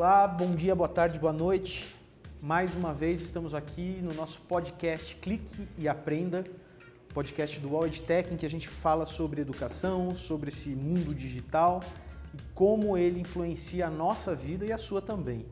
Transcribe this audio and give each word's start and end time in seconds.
Olá, 0.00 0.28
bom 0.28 0.54
dia, 0.54 0.76
boa 0.76 0.88
tarde, 0.88 1.18
boa 1.18 1.32
noite. 1.32 1.92
Mais 2.40 2.72
uma 2.72 2.94
vez 2.94 3.20
estamos 3.20 3.52
aqui 3.52 3.98
no 4.00 4.14
nosso 4.14 4.40
podcast 4.42 5.16
Clique 5.16 5.66
e 5.76 5.88
Aprenda, 5.88 6.44
podcast 7.12 7.58
do 7.58 7.72
Wall 7.72 7.90
Tech, 7.90 8.32
em 8.32 8.36
que 8.36 8.46
a 8.46 8.48
gente 8.48 8.68
fala 8.68 9.04
sobre 9.04 9.40
educação, 9.40 10.14
sobre 10.14 10.50
esse 10.50 10.68
mundo 10.68 11.12
digital 11.12 11.82
e 12.32 12.38
como 12.54 12.96
ele 12.96 13.18
influencia 13.18 13.88
a 13.88 13.90
nossa 13.90 14.36
vida 14.36 14.64
e 14.64 14.70
a 14.70 14.78
sua 14.78 15.02
também. 15.02 15.44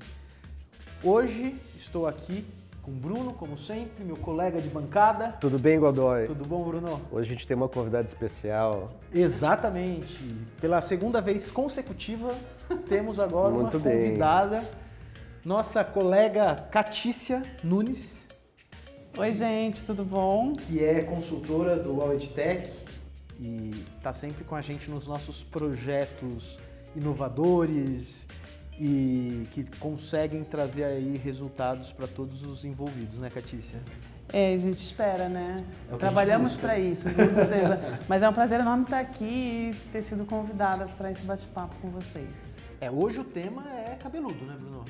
Hoje 1.02 1.56
estou 1.74 2.06
aqui 2.06 2.46
com 2.86 2.92
o 2.92 2.94
Bruno, 2.94 3.32
como 3.32 3.58
sempre, 3.58 4.04
meu 4.04 4.16
colega 4.16 4.60
de 4.60 4.68
bancada. 4.68 5.32
Tudo 5.40 5.58
bem, 5.58 5.76
Godoy? 5.76 6.26
Tudo 6.26 6.44
bom, 6.44 6.62
Bruno? 6.62 7.00
Hoje 7.10 7.30
a 7.30 7.32
gente 7.32 7.44
tem 7.44 7.56
uma 7.56 7.68
convidada 7.68 8.06
especial. 8.06 8.86
Exatamente. 9.12 10.16
Pela 10.60 10.80
segunda 10.80 11.20
vez 11.20 11.50
consecutiva, 11.50 12.32
temos 12.88 13.18
agora 13.18 13.52
Muito 13.52 13.76
uma 13.76 13.82
bem. 13.82 13.96
convidada, 14.04 14.62
nossa 15.44 15.82
colega 15.82 16.54
Catícia 16.70 17.42
Nunes, 17.64 18.28
Oi, 19.18 19.32
gente, 19.32 19.82
tudo 19.82 20.04
bom? 20.04 20.52
que 20.52 20.84
é 20.84 21.02
consultora 21.02 21.76
do 21.76 21.96
Wallet 21.96 22.28
Tech 22.34 22.70
e 23.40 23.70
está 23.96 24.12
sempre 24.12 24.44
com 24.44 24.54
a 24.54 24.62
gente 24.62 24.88
nos 24.90 25.08
nossos 25.08 25.42
projetos 25.42 26.56
inovadores 26.94 28.28
e 28.78 29.46
que 29.52 29.64
conseguem 29.78 30.44
trazer 30.44 30.84
aí 30.84 31.16
resultados 31.16 31.92
para 31.92 32.06
todos 32.06 32.44
os 32.44 32.64
envolvidos, 32.64 33.18
né, 33.18 33.30
Catícia? 33.30 33.80
É, 34.32 34.54
a 34.54 34.58
gente 34.58 34.78
espera, 34.78 35.28
né? 35.28 35.64
É 35.90 35.96
Trabalhamos 35.96 36.54
para 36.54 36.78
isso, 36.78 37.04
com 37.04 37.14
certeza. 37.14 38.00
Mas 38.08 38.22
é 38.22 38.28
um 38.28 38.32
prazer 38.32 38.60
enorme 38.60 38.84
estar 38.84 39.00
aqui 39.00 39.70
e 39.72 39.74
ter 39.92 40.02
sido 40.02 40.24
convidada 40.24 40.86
para 40.96 41.10
esse 41.10 41.22
bate-papo 41.22 41.74
com 41.80 41.90
vocês. 41.90 42.56
É, 42.80 42.90
hoje 42.90 43.20
o 43.20 43.24
tema 43.24 43.64
é 43.74 43.94
cabeludo, 43.94 44.44
né, 44.44 44.56
Bruno? 44.58 44.84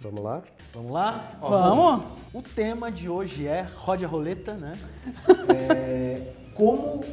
Vamos 0.00 0.20
lá? 0.22 0.42
Vamos 0.72 0.92
lá? 0.92 1.32
Ó, 1.42 1.48
Vamos? 1.50 2.06
O 2.32 2.40
tema 2.40 2.90
de 2.90 3.08
hoje 3.08 3.46
é 3.46 3.60
rode 3.76 4.04
a 4.04 4.08
roleta, 4.08 4.54
né? 4.54 4.78
É, 5.50 6.32
como 6.54 7.04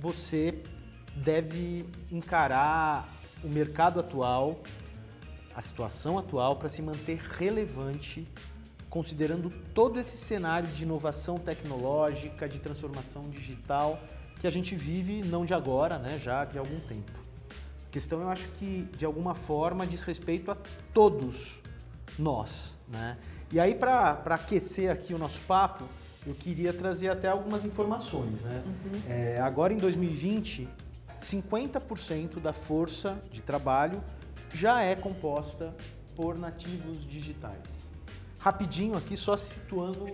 você 0.00 0.60
deve 1.14 1.86
encarar 2.10 3.08
o 3.44 3.48
mercado 3.48 4.00
atual, 4.00 4.60
a 5.54 5.60
situação 5.60 6.18
atual 6.18 6.56
para 6.56 6.68
se 6.68 6.80
manter 6.80 7.18
relevante, 7.18 8.26
considerando 8.88 9.50
todo 9.74 9.98
esse 9.98 10.16
cenário 10.16 10.68
de 10.68 10.82
inovação 10.84 11.38
tecnológica, 11.38 12.48
de 12.48 12.58
transformação 12.58 13.22
digital 13.22 14.00
que 14.40 14.46
a 14.46 14.50
gente 14.50 14.74
vive 14.74 15.22
não 15.22 15.44
de 15.44 15.52
agora, 15.52 15.98
né? 15.98 16.18
Já 16.18 16.44
de 16.44 16.58
algum 16.58 16.80
tempo. 16.80 17.12
A 17.86 17.90
questão 17.90 18.20
eu 18.22 18.30
acho 18.30 18.48
que 18.58 18.88
de 18.96 19.04
alguma 19.04 19.34
forma 19.34 19.86
diz 19.86 20.02
respeito 20.02 20.50
a 20.50 20.56
todos 20.94 21.60
nós, 22.18 22.74
né? 22.88 23.18
E 23.52 23.60
aí 23.60 23.74
para 23.74 24.22
aquecer 24.26 24.90
aqui 24.90 25.12
o 25.12 25.18
nosso 25.18 25.40
papo, 25.42 25.84
eu 26.26 26.34
queria 26.34 26.72
trazer 26.72 27.08
até 27.08 27.28
algumas 27.28 27.64
informações, 27.64 28.40
né? 28.40 28.62
É, 29.08 29.40
agora 29.40 29.72
em 29.72 29.76
2020, 29.76 30.68
50% 31.20 32.40
da 32.40 32.52
força 32.52 33.20
de 33.30 33.42
trabalho 33.42 34.02
já 34.52 34.82
é 34.82 34.94
composta 34.94 35.74
por 36.16 36.38
nativos 36.38 37.04
digitais. 37.08 37.62
Rapidinho 38.38 38.96
aqui, 38.96 39.16
só 39.16 39.36
situando 39.36 40.06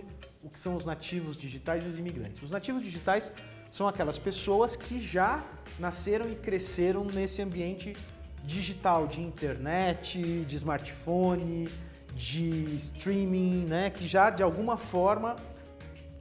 o 0.43 0.49
que 0.49 0.59
são 0.59 0.75
os 0.75 0.85
nativos 0.85 1.35
digitais 1.35 1.83
e 1.83 1.87
os 1.87 1.97
imigrantes. 1.97 2.41
Os 2.41 2.51
nativos 2.51 2.83
digitais 2.83 3.31
são 3.71 3.87
aquelas 3.87 4.17
pessoas 4.17 4.75
que 4.75 4.99
já 4.99 5.43
nasceram 5.79 6.29
e 6.29 6.35
cresceram 6.35 7.05
nesse 7.05 7.41
ambiente 7.41 7.95
digital 8.43 9.07
de 9.07 9.21
internet, 9.21 10.45
de 10.45 10.55
smartphone, 10.55 11.67
de 12.13 12.75
streaming, 12.75 13.65
né, 13.65 13.89
que 13.89 14.07
já 14.07 14.29
de 14.29 14.41
alguma 14.41 14.77
forma 14.77 15.35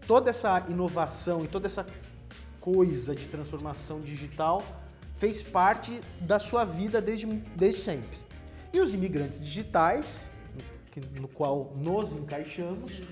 toda 0.07 0.31
essa 0.31 0.65
inovação 0.69 1.45
e 1.45 1.49
toda 1.49 1.67
essa 1.67 1.87
coisa 2.61 3.15
de 3.15 3.27
transformação 3.27 4.01
digital 4.01 4.63
fez 5.19 5.43
parte 5.43 6.01
da 6.21 6.39
sua 6.39 6.65
vida 6.65 7.01
desde, 7.01 7.27
desde 7.27 7.81
sempre. 7.81 8.19
E 8.73 8.81
os 8.81 8.93
imigrantes 8.93 9.41
digitais, 9.41 10.31
no 11.19 11.29
qual 11.29 11.73
nos 11.77 12.13
encaixamos, 12.13 13.03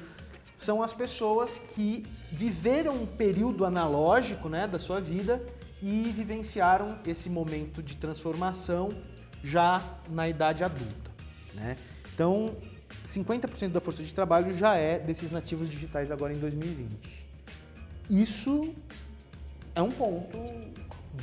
são 0.56 0.82
as 0.82 0.92
pessoas 0.92 1.58
que 1.58 2.06
viveram 2.30 3.02
um 3.02 3.06
período 3.06 3.64
analógico 3.64 4.48
né, 4.48 4.66
da 4.66 4.78
sua 4.78 5.00
vida 5.00 5.44
e 5.82 6.12
vivenciaram 6.14 6.98
esse 7.06 7.28
momento 7.28 7.82
de 7.82 7.96
transformação 7.96 8.90
já 9.42 9.82
na 10.10 10.28
idade 10.28 10.64
adulta. 10.64 11.10
Né? 11.54 11.76
Então, 12.14 12.56
50% 13.06 13.72
da 13.72 13.80
força 13.80 14.02
de 14.02 14.14
trabalho 14.14 14.56
já 14.56 14.76
é 14.76 14.98
desses 14.98 15.30
nativos 15.30 15.68
digitais 15.68 16.10
agora 16.10 16.32
em 16.32 16.38
2020. 16.38 17.24
Isso 18.08 18.74
é 19.74 19.82
um 19.82 19.90
ponto 19.90 20.38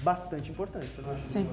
bastante 0.04 0.52
importante, 0.52 0.88
você 0.88 1.02
não 1.02 1.12
acha, 1.12 1.24
Sim. 1.24 1.50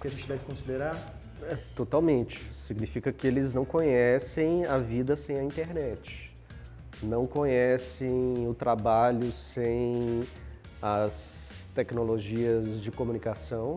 Que 0.00 0.08
a 0.08 0.10
gente 0.10 0.26
deve 0.26 0.44
considerar. 0.44 0.96
É, 1.42 1.56
totalmente. 1.74 2.42
Significa 2.54 3.12
que 3.12 3.26
eles 3.26 3.54
não 3.54 3.64
conhecem 3.64 4.64
a 4.66 4.78
vida 4.78 5.16
sem 5.16 5.38
a 5.38 5.42
internet. 5.42 6.34
Não 7.02 7.26
conhecem 7.26 8.46
o 8.48 8.54
trabalho 8.54 9.30
sem 9.32 10.22
as 10.80 11.68
tecnologias 11.74 12.80
de 12.80 12.90
comunicação. 12.90 13.76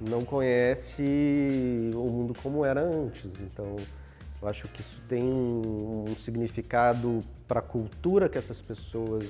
Não 0.00 0.24
conhece 0.24 1.90
o 1.94 2.10
mundo 2.10 2.34
como 2.42 2.64
era 2.64 2.82
antes. 2.82 3.30
Então, 3.40 3.76
eu 4.40 4.48
acho 4.48 4.68
que 4.68 4.80
isso 4.80 5.00
tem 5.08 5.22
um 5.24 6.14
significado 6.16 7.20
para 7.48 7.60
a 7.60 7.62
cultura 7.62 8.28
que 8.28 8.36
essas 8.36 8.60
pessoas 8.60 9.24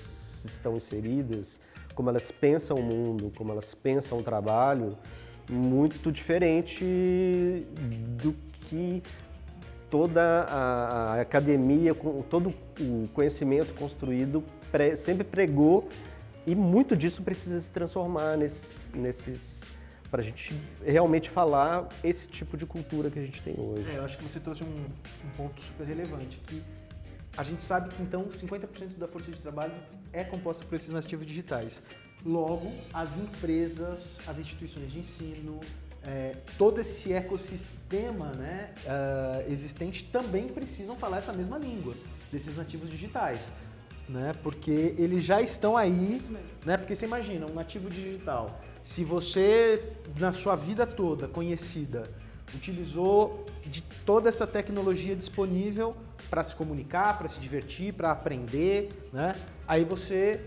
estão 0.44 0.76
inseridas, 0.76 1.60
como 1.96 2.10
elas 2.10 2.30
pensam 2.30 2.76
o 2.76 2.82
mundo, 2.82 3.32
como 3.36 3.50
elas 3.50 3.74
pensam 3.74 4.18
o 4.18 4.22
trabalho, 4.22 4.96
muito 5.50 6.12
diferente 6.12 6.84
do 8.22 8.32
que 8.68 9.02
toda 9.90 10.42
a, 10.42 11.20
academia, 11.20 11.94
todo 12.28 12.52
o 12.78 13.08
conhecimento 13.14 13.72
construído 13.74 14.44
pre- 14.70 14.94
sempre 14.94 15.24
pregou 15.24 15.88
e 16.46 16.54
muito 16.54 16.94
disso 16.94 17.22
precisa 17.22 17.58
se 17.58 17.72
transformar 17.72 18.36
nesses, 18.36 18.60
nesses 18.92 19.56
para 20.10 20.20
a 20.20 20.24
gente 20.24 20.54
realmente 20.84 21.28
falar 21.30 21.88
esse 22.04 22.28
tipo 22.28 22.56
de 22.56 22.64
cultura 22.66 23.10
que 23.10 23.18
a 23.18 23.22
gente 23.22 23.42
tem 23.42 23.54
hoje. 23.58 23.90
É, 23.90 23.98
eu 23.98 24.04
acho 24.04 24.18
que 24.18 24.24
você 24.24 24.38
trouxe 24.38 24.62
um, 24.62 24.66
um 24.66 25.30
ponto 25.36 25.60
super 25.60 25.84
relevante, 25.84 26.40
que 26.46 26.62
a 27.36 27.42
gente 27.42 27.62
sabe 27.62 27.94
que 27.94 28.02
então 28.02 28.24
50% 28.26 28.96
da 28.96 29.06
força 29.06 29.30
de 29.30 29.38
trabalho 29.38 29.74
é 30.12 30.24
composta 30.24 30.64
por 30.64 30.74
esses 30.74 30.90
nativos 30.90 31.26
digitais. 31.26 31.82
Logo, 32.24 32.72
as 32.92 33.16
empresas, 33.18 34.18
as 34.26 34.38
instituições 34.38 34.90
de 34.90 35.00
ensino, 35.00 35.60
é, 36.02 36.36
todo 36.56 36.80
esse 36.80 37.12
ecossistema 37.12 38.26
né, 38.32 38.72
ah, 38.86 39.44
existente 39.48 40.04
também 40.04 40.46
precisam 40.46 40.96
falar 40.96 41.18
essa 41.18 41.32
mesma 41.32 41.58
língua 41.58 41.94
desses 42.32 42.56
nativos 42.56 42.90
digitais. 42.90 43.40
Né, 44.08 44.32
porque 44.40 44.94
eles 44.96 45.24
já 45.24 45.42
estão 45.42 45.76
aí, 45.76 46.22
né, 46.64 46.76
porque 46.76 46.94
você 46.94 47.06
imagina, 47.06 47.44
um 47.44 47.54
nativo 47.54 47.90
digital, 47.90 48.62
se 48.84 49.02
você 49.02 49.82
na 50.16 50.32
sua 50.32 50.54
vida 50.54 50.86
toda 50.86 51.26
conhecida 51.26 52.08
utilizou 52.54 53.44
de 53.64 53.82
toda 53.82 54.28
essa 54.28 54.46
tecnologia 54.46 55.14
disponível 55.16 55.96
para 56.30 56.42
se 56.44 56.54
comunicar, 56.54 57.18
para 57.18 57.28
se 57.28 57.38
divertir, 57.40 57.92
para 57.92 58.10
aprender, 58.12 58.90
né? 59.12 59.34
Aí 59.66 59.84
você 59.84 60.40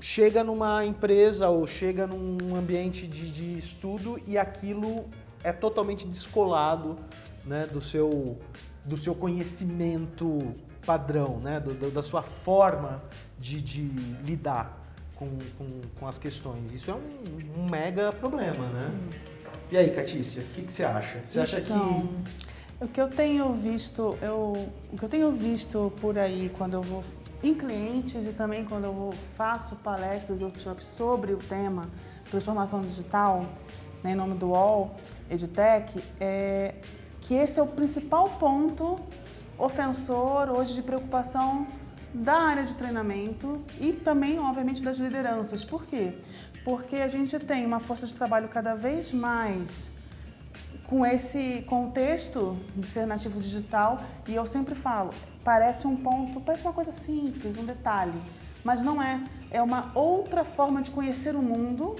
chega 0.00 0.42
numa 0.42 0.84
empresa 0.84 1.48
ou 1.48 1.66
chega 1.66 2.06
num 2.06 2.56
ambiente 2.56 3.06
de, 3.06 3.30
de 3.30 3.56
estudo 3.58 4.18
e 4.26 4.38
aquilo 4.38 5.04
é 5.44 5.52
totalmente 5.52 6.06
descolado 6.06 6.96
né, 7.44 7.66
do, 7.66 7.80
seu, 7.80 8.38
do 8.84 8.96
seu 8.96 9.14
conhecimento 9.14 10.52
padrão, 10.86 11.38
né, 11.38 11.60
do- 11.60 11.74
do- 11.74 11.90
da 11.90 12.02
sua 12.02 12.22
forma 12.22 13.02
de, 13.38 13.60
de 13.60 13.82
lidar 14.24 14.78
com, 15.14 15.28
com, 15.58 15.68
com 15.98 16.06
as 16.08 16.16
questões. 16.18 16.72
Isso 16.72 16.90
é 16.90 16.94
um, 16.94 17.62
um 17.62 17.70
mega 17.70 18.10
problema, 18.12 18.66
né? 18.68 18.90
E 19.70 19.76
aí, 19.76 19.90
Catícia, 19.90 20.42
o 20.42 20.46
que, 20.46 20.62
que 20.62 20.72
você 20.72 20.84
acha? 20.84 21.20
Você 21.26 21.38
acha 21.40 21.60
Então, 21.60 22.08
que 22.78 22.84
O 22.84 22.88
que 22.88 23.00
eu 23.00 23.08
tenho 23.08 23.52
visto, 23.52 24.18
eu, 24.20 24.68
o 24.92 24.96
que 24.98 25.04
eu 25.04 25.08
tenho 25.08 25.30
visto 25.30 25.92
por 26.00 26.18
aí 26.18 26.50
quando 26.58 26.74
eu 26.74 26.82
vou 26.82 27.04
em 27.42 27.54
clientes 27.54 28.26
e 28.26 28.32
também 28.32 28.64
quando 28.64 28.84
eu 28.84 29.14
faço 29.36 29.76
palestras 29.76 30.40
e 30.40 30.44
workshops 30.44 30.86
sobre 30.86 31.32
o 31.32 31.36
tema 31.36 31.88
transformação 32.30 32.80
digital, 32.82 33.44
né, 34.02 34.12
em 34.12 34.14
nome 34.14 34.34
do 34.34 34.48
UOL, 34.48 34.94
EdTech, 35.30 36.02
é 36.20 36.74
que 37.20 37.34
esse 37.34 37.60
é 37.60 37.62
o 37.62 37.66
principal 37.66 38.28
ponto 38.28 38.98
ofensor 39.58 40.48
hoje 40.50 40.74
de 40.74 40.82
preocupação 40.82 41.66
da 42.12 42.34
área 42.34 42.64
de 42.64 42.74
treinamento 42.74 43.60
e 43.80 43.92
também, 43.92 44.38
obviamente, 44.38 44.82
das 44.82 44.96
lideranças. 44.96 45.62
Por 45.64 45.84
quê? 45.86 46.14
Porque 46.64 46.96
a 46.96 47.08
gente 47.08 47.38
tem 47.38 47.64
uma 47.64 47.80
força 47.80 48.06
de 48.06 48.14
trabalho 48.14 48.48
cada 48.48 48.74
vez 48.74 49.12
mais 49.12 49.90
com 50.86 51.06
esse 51.06 51.64
contexto 51.68 52.56
de 52.74 52.86
ser 52.86 53.06
nativo 53.06 53.40
digital, 53.40 54.00
e 54.26 54.34
eu 54.34 54.44
sempre 54.44 54.74
falo, 54.74 55.14
parece 55.44 55.86
um 55.86 55.96
ponto, 55.96 56.40
parece 56.40 56.64
uma 56.64 56.72
coisa 56.72 56.92
simples, 56.92 57.56
um 57.56 57.64
detalhe, 57.64 58.20
mas 58.64 58.82
não 58.82 59.00
é. 59.00 59.20
É 59.52 59.62
uma 59.62 59.92
outra 59.94 60.44
forma 60.44 60.82
de 60.82 60.90
conhecer 60.90 61.36
o 61.36 61.42
mundo 61.42 61.96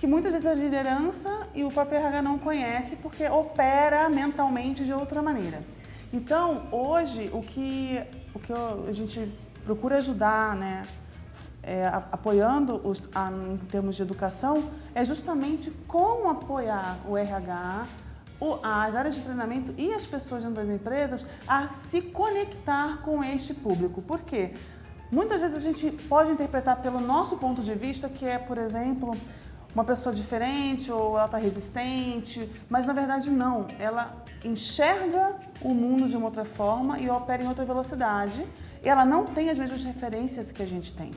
que 0.00 0.06
muitas 0.06 0.32
vezes 0.32 0.46
a 0.46 0.54
liderança 0.54 1.48
e 1.54 1.64
o 1.64 1.70
próprio 1.70 1.98
RH 1.98 2.22
não 2.22 2.38
conhece 2.38 2.96
porque 2.96 3.24
opera 3.26 4.08
mentalmente 4.08 4.84
de 4.84 4.92
outra 4.92 5.22
maneira. 5.22 5.62
Então, 6.12 6.66
hoje, 6.70 7.30
o 7.32 7.40
que, 7.40 8.02
o 8.34 8.38
que 8.38 8.52
a 8.52 8.92
gente 8.92 9.32
procura 9.64 9.96
ajudar, 9.96 10.56
né, 10.56 10.84
é, 11.66 11.86
apoiando 12.12 12.80
os, 12.84 13.08
a, 13.14 13.30
em 13.30 13.56
termos 13.56 13.96
de 13.96 14.02
educação, 14.02 14.70
é 14.94 15.04
justamente 15.04 15.70
como 15.88 16.28
apoiar 16.28 16.98
o 17.08 17.16
RH, 17.16 17.86
o, 18.40 18.58
as 18.62 18.94
áreas 18.94 19.14
de 19.14 19.22
treinamento 19.22 19.74
e 19.78 19.92
as 19.92 20.04
pessoas 20.04 20.42
dentro 20.42 20.56
das 20.56 20.68
empresas 20.68 21.24
a 21.48 21.68
se 21.68 22.02
conectar 22.02 23.02
com 23.02 23.24
este 23.24 23.54
público. 23.54 24.02
Por 24.02 24.20
quê? 24.20 24.52
Muitas 25.10 25.40
vezes 25.40 25.56
a 25.56 25.60
gente 25.60 25.90
pode 26.08 26.30
interpretar 26.30 26.82
pelo 26.82 27.00
nosso 27.00 27.36
ponto 27.36 27.62
de 27.62 27.74
vista 27.74 28.08
que 28.08 28.26
é, 28.26 28.38
por 28.38 28.58
exemplo, 28.58 29.16
uma 29.74 29.84
pessoa 29.84 30.14
diferente 30.14 30.90
ou 30.90 31.16
ela 31.16 31.26
está 31.26 31.38
resistente, 31.38 32.50
mas 32.68 32.86
na 32.86 32.92
verdade 32.92 33.30
não. 33.30 33.66
Ela 33.78 34.14
enxerga 34.44 35.36
o 35.60 35.72
mundo 35.72 36.08
de 36.08 36.16
uma 36.16 36.26
outra 36.26 36.44
forma 36.44 36.98
e 36.98 37.08
opera 37.08 37.42
em 37.42 37.48
outra 37.48 37.64
velocidade. 37.64 38.46
E 38.82 38.88
ela 38.88 39.04
não 39.04 39.24
tem 39.24 39.50
as 39.50 39.58
mesmas 39.58 39.82
referências 39.82 40.52
que 40.52 40.62
a 40.62 40.66
gente 40.66 40.92
tem. 40.92 41.12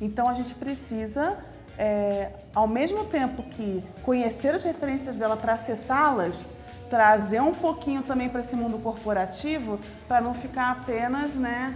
Então 0.00 0.28
a 0.28 0.34
gente 0.34 0.54
precisa, 0.54 1.38
é, 1.76 2.30
ao 2.54 2.68
mesmo 2.68 3.04
tempo 3.04 3.42
que 3.42 3.82
conhecer 4.02 4.54
as 4.54 4.64
referências 4.64 5.16
dela 5.16 5.36
para 5.36 5.54
acessá-las, 5.54 6.44
trazer 6.88 7.40
um 7.42 7.52
pouquinho 7.52 8.02
também 8.02 8.28
para 8.28 8.40
esse 8.40 8.56
mundo 8.56 8.78
corporativo, 8.78 9.78
para 10.06 10.20
não 10.20 10.34
ficar 10.34 10.70
apenas, 10.70 11.34
né? 11.34 11.74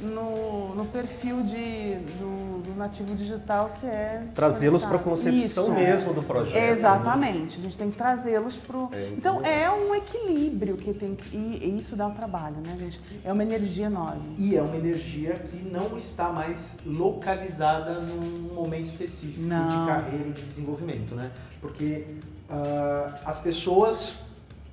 No, 0.00 0.74
no 0.74 0.84
perfil 0.86 1.42
de, 1.42 1.94
do, 2.18 2.62
do, 2.62 2.74
nativo 2.76 3.14
digital 3.14 3.74
que 3.80 3.86
é 3.86 4.26
trazê-los 4.34 4.84
para 4.84 4.96
a 4.96 4.98
concepção 4.98 5.64
Isso. 5.64 5.72
mesmo 5.72 6.12
do 6.12 6.22
projeto. 6.22 6.54
Né? 6.54 6.70
Exatamente, 6.70 7.58
a 7.58 7.62
gente 7.62 7.76
tem 7.76 7.90
que 7.90 7.96
trazê-los 7.96 8.56
para 8.56 8.76
o. 8.76 8.90
É, 8.92 9.08
então 9.08 9.40
é 9.44 9.70
um 9.70 9.94
equilíbrio 9.94 10.76
que 10.76 10.92
tem 10.92 11.14
que. 11.14 11.36
E, 11.36 11.76
isso 11.78 11.96
dá 11.96 12.06
um 12.06 12.14
trabalho, 12.14 12.56
né, 12.56 12.76
gente? 12.78 13.00
É 13.24 13.32
uma 13.32 13.42
energia 13.42 13.86
enorme. 13.86 14.34
E 14.36 14.56
é 14.56 14.62
uma 14.62 14.76
energia 14.76 15.34
que 15.34 15.56
não 15.56 15.96
está 15.96 16.30
mais 16.30 16.76
localizada 16.84 17.94
num 18.00 18.54
momento 18.54 18.86
específico 18.86 19.46
não. 19.46 19.68
de 19.68 19.86
carreira 19.86 20.30
de 20.30 20.42
desenvolvimento, 20.42 21.14
né? 21.14 21.30
Porque 21.60 22.06
uh, 22.50 23.14
as 23.24 23.38
pessoas, 23.38 24.16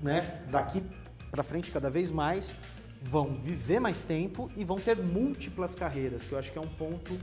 né, 0.02 0.40
daqui 0.50 0.84
para 1.32 1.44
frente 1.44 1.72
cada 1.72 1.90
vez 1.90 2.12
mais 2.12 2.54
vão 3.04 3.36
viver 3.36 3.80
mais 3.80 4.04
tempo 4.04 4.50
e 4.56 4.64
vão 4.64 4.80
ter 4.80 4.98
múltiplas 4.98 5.76
carreiras, 5.76 6.24
que 6.24 6.32
eu 6.32 6.40
acho 6.40 6.52
que 6.52 6.58
é 6.58 6.62
um 6.62 6.68
ponto 6.68 7.18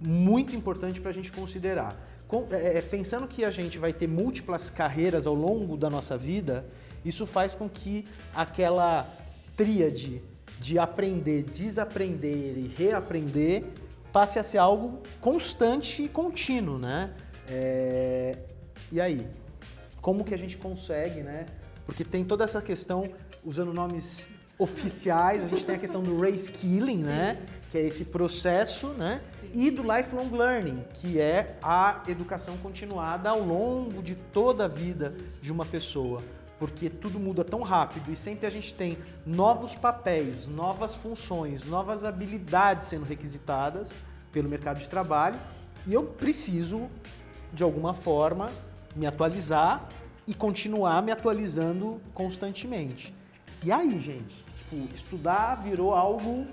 muito 0.00 0.54
importante 0.54 1.00
para 1.00 1.10
a 1.10 1.14
gente 1.14 1.32
considerar. 1.32 1.96
Com, 2.28 2.46
é, 2.50 2.78
é, 2.78 2.82
pensando 2.82 3.26
que 3.26 3.44
a 3.44 3.50
gente 3.50 3.78
vai 3.78 3.92
ter 3.92 4.06
múltiplas 4.06 4.70
carreiras 4.70 5.26
ao 5.26 5.34
longo 5.34 5.76
da 5.76 5.90
nossa 5.90 6.16
vida, 6.16 6.64
isso 7.04 7.26
faz 7.26 7.54
com 7.54 7.68
que 7.68 8.06
aquela 8.34 9.08
tríade 9.56 10.22
de 10.60 10.78
aprender, 10.78 11.42
desaprender 11.42 12.56
e 12.56 12.72
reaprender 12.78 13.64
passe 14.12 14.38
a 14.38 14.42
ser 14.42 14.58
algo 14.58 15.02
constante 15.20 16.04
e 16.04 16.08
contínuo, 16.08 16.78
né? 16.78 17.12
É... 17.48 18.38
E 18.90 19.00
aí, 19.00 19.26
como 20.00 20.24
que 20.24 20.34
a 20.34 20.38
gente 20.38 20.56
consegue, 20.56 21.22
né? 21.22 21.46
Porque 21.84 22.04
tem 22.04 22.24
toda 22.24 22.44
essa 22.44 22.62
questão, 22.62 23.04
usando 23.44 23.72
nomes 23.72 24.28
oficiais, 24.58 25.42
a 25.42 25.48
gente 25.48 25.64
tem 25.64 25.74
a 25.74 25.78
questão 25.78 26.02
do 26.02 26.18
reskilling, 26.18 27.02
né? 27.02 27.38
Que 27.70 27.78
é 27.78 27.86
esse 27.86 28.04
processo, 28.04 28.88
né? 28.88 29.20
Sim. 29.40 29.50
E 29.52 29.70
do 29.70 29.82
lifelong 29.82 30.30
learning, 30.30 30.84
que 30.94 31.20
é 31.20 31.56
a 31.62 32.02
educação 32.06 32.56
continuada 32.58 33.30
ao 33.30 33.40
longo 33.40 34.02
de 34.02 34.14
toda 34.14 34.66
a 34.66 34.68
vida 34.68 35.14
de 35.40 35.50
uma 35.50 35.64
pessoa. 35.64 36.22
Porque 36.58 36.88
tudo 36.88 37.18
muda 37.18 37.42
tão 37.42 37.60
rápido 37.62 38.12
e 38.12 38.16
sempre 38.16 38.46
a 38.46 38.50
gente 38.50 38.72
tem 38.72 38.98
novos 39.26 39.74
papéis, 39.74 40.46
novas 40.46 40.94
funções, 40.94 41.64
novas 41.64 42.04
habilidades 42.04 42.86
sendo 42.86 43.04
requisitadas 43.04 43.90
pelo 44.30 44.48
mercado 44.48 44.78
de 44.78 44.88
trabalho 44.88 45.38
e 45.86 45.94
eu 45.94 46.04
preciso, 46.04 46.88
de 47.52 47.64
alguma 47.64 47.94
forma, 47.94 48.50
me 48.94 49.06
atualizar 49.06 49.88
e 50.26 50.34
continuar 50.34 51.02
me 51.02 51.10
atualizando 51.10 52.00
constantemente. 52.14 53.12
E 53.64 53.70
aí, 53.70 54.00
gente? 54.00 54.42
tipo, 54.72 54.94
estudar 54.94 55.56
virou 55.56 55.94
algo. 55.94 56.46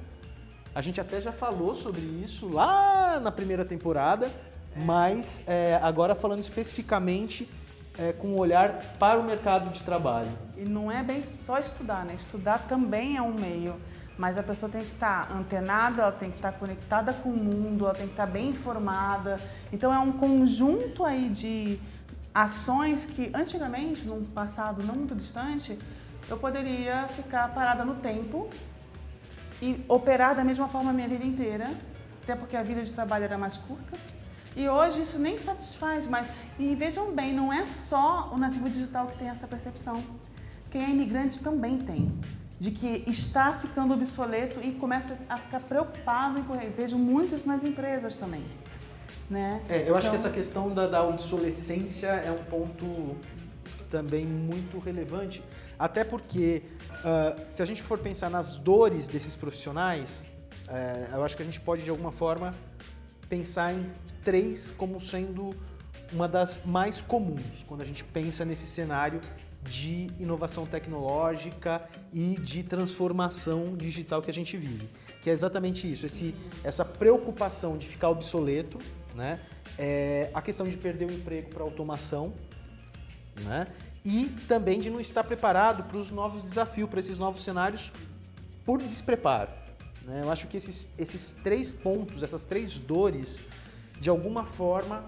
A 0.75 0.81
gente 0.81 0.99
até 0.99 1.19
já 1.21 1.31
falou 1.31 1.73
sobre 1.73 2.01
isso 2.01 2.47
lá 2.47 3.19
na 3.19 3.31
primeira 3.31 3.65
temporada, 3.65 4.27
é. 4.27 4.83
mas 4.83 5.41
é, 5.47 5.79
agora 5.81 6.13
falando 6.13 6.41
especificamente 6.41 7.49
é, 7.97 8.13
com 8.13 8.29
um 8.29 8.37
olhar 8.37 8.73
para 8.99 9.19
o 9.19 9.23
mercado 9.23 9.69
de 9.71 9.81
trabalho. 9.81 10.29
E 10.57 10.63
não 10.63 10.91
é 10.91 11.01
bem 11.01 11.23
só 11.23 11.57
estudar, 11.57 12.05
né? 12.05 12.15
Estudar 12.15 12.59
também 12.67 13.17
é 13.17 13.21
um 13.21 13.33
meio, 13.33 13.75
mas 14.17 14.37
a 14.37 14.43
pessoa 14.43 14.71
tem 14.71 14.83
que 14.83 14.93
estar 14.93 15.31
antenada, 15.31 16.03
ela 16.03 16.11
tem 16.11 16.29
que 16.29 16.37
estar 16.37 16.51
conectada 16.53 17.13
com 17.13 17.29
o 17.29 17.43
mundo, 17.43 17.85
ela 17.85 17.95
tem 17.95 18.05
que 18.05 18.13
estar 18.13 18.27
bem 18.27 18.49
informada. 18.49 19.39
Então 19.73 19.93
é 19.93 19.99
um 19.99 20.11
conjunto 20.11 21.03
aí 21.03 21.29
de 21.29 21.79
ações 22.33 23.05
que 23.05 23.31
antigamente, 23.33 24.05
num 24.05 24.23
passado 24.23 24.83
não 24.83 24.95
muito 24.95 25.15
distante, 25.15 25.79
eu 26.29 26.37
poderia 26.37 27.07
ficar 27.07 27.53
parada 27.53 27.83
no 27.83 27.95
tempo 27.95 28.49
e 29.61 29.83
operar 29.87 30.35
da 30.35 30.43
mesma 30.43 30.67
forma 30.67 30.91
a 30.91 30.93
minha 30.93 31.07
vida 31.07 31.25
inteira, 31.25 31.69
até 32.23 32.35
porque 32.35 32.55
a 32.55 32.63
vida 32.63 32.81
de 32.81 32.91
trabalho 32.91 33.25
era 33.25 33.37
mais 33.37 33.57
curta. 33.57 33.97
E 34.55 34.67
hoje 34.67 35.01
isso 35.01 35.17
nem 35.17 35.37
satisfaz 35.37 36.05
mais. 36.05 36.27
E 36.57 36.75
vejam 36.75 37.13
bem, 37.13 37.33
não 37.33 37.51
é 37.51 37.65
só 37.65 38.31
o 38.33 38.37
nativo 38.37 38.69
digital 38.69 39.07
que 39.07 39.17
tem 39.17 39.29
essa 39.29 39.47
percepção. 39.47 40.03
Quem 40.69 40.83
é 40.83 40.89
imigrante 40.89 41.39
também 41.39 41.77
tem. 41.79 42.11
De 42.59 42.71
que 42.71 43.03
está 43.07 43.53
ficando 43.53 43.93
obsoleto 43.93 44.59
e 44.61 44.73
começa 44.73 45.17
a 45.29 45.37
ficar 45.37 45.61
preocupado 45.61 46.39
em 46.39 46.43
correr. 46.43 46.73
Vejo 46.77 46.97
muito 46.97 47.35
isso 47.35 47.47
nas 47.47 47.63
empresas 47.63 48.17
também. 48.17 48.43
Né? 49.29 49.61
É, 49.69 49.87
eu 49.87 49.95
acho 49.95 50.07
então... 50.07 50.19
que 50.19 50.27
essa 50.27 50.29
questão 50.29 50.73
da, 50.73 50.87
da 50.87 51.03
obsolescência 51.03 52.07
é 52.07 52.31
um 52.31 52.43
ponto 52.45 53.15
também 53.89 54.25
muito 54.25 54.77
relevante 54.79 55.43
até 55.79 56.03
porque, 56.03 56.61
uh, 56.91 57.41
se 57.49 57.63
a 57.63 57.65
gente 57.65 57.81
for 57.81 57.97
pensar 57.97 58.29
nas 58.29 58.55
dores 58.55 59.07
desses 59.07 59.33
profissionais, 59.37 60.25
uh, 60.67 61.15
eu 61.15 61.23
acho 61.23 61.37
que 61.37 61.41
a 61.41 61.45
gente 61.45 61.61
pode, 61.61 61.83
de 61.83 61.89
alguma 61.89 62.11
forma, 62.11 62.53
pensar 63.29 63.73
em 63.73 63.89
três 64.21 64.71
como 64.71 64.99
sendo 64.99 65.55
uma 66.11 66.27
das 66.27 66.65
mais 66.65 67.01
comuns 67.01 67.63
quando 67.65 67.81
a 67.81 67.85
gente 67.85 68.03
pensa 68.03 68.43
nesse 68.43 68.67
cenário 68.67 69.21
de 69.63 70.11
inovação 70.19 70.65
tecnológica 70.65 71.81
e 72.13 72.35
de 72.39 72.63
transformação 72.63 73.75
digital 73.77 74.21
que 74.21 74.29
a 74.29 74.33
gente 74.33 74.57
vive. 74.57 74.89
Que 75.21 75.29
é 75.29 75.33
exatamente 75.33 75.89
isso, 75.89 76.05
esse, 76.05 76.35
essa 76.63 76.83
preocupação 76.83 77.77
de 77.77 77.87
ficar 77.87 78.09
obsoleto, 78.09 78.79
né? 79.15 79.39
É 79.77 80.29
a 80.33 80.41
questão 80.41 80.67
de 80.67 80.77
perder 80.77 81.05
o 81.05 81.11
emprego 81.11 81.49
para 81.49 81.63
automação, 81.63 82.33
né? 83.41 83.67
E 84.03 84.25
também 84.47 84.79
de 84.79 84.89
não 84.89 84.99
estar 84.99 85.23
preparado 85.23 85.83
para 85.83 85.97
os 85.97 86.11
novos 86.11 86.41
desafios, 86.41 86.89
para 86.89 86.99
esses 86.99 87.19
novos 87.19 87.43
cenários 87.43 87.91
por 88.65 88.81
despreparo. 88.81 89.51
Né? 90.05 90.21
Eu 90.23 90.31
acho 90.31 90.47
que 90.47 90.57
esses, 90.57 90.89
esses 90.97 91.31
três 91.43 91.71
pontos, 91.71 92.23
essas 92.23 92.43
três 92.43 92.77
dores, 92.79 93.39
de 93.99 94.09
alguma 94.09 94.43
forma 94.43 95.03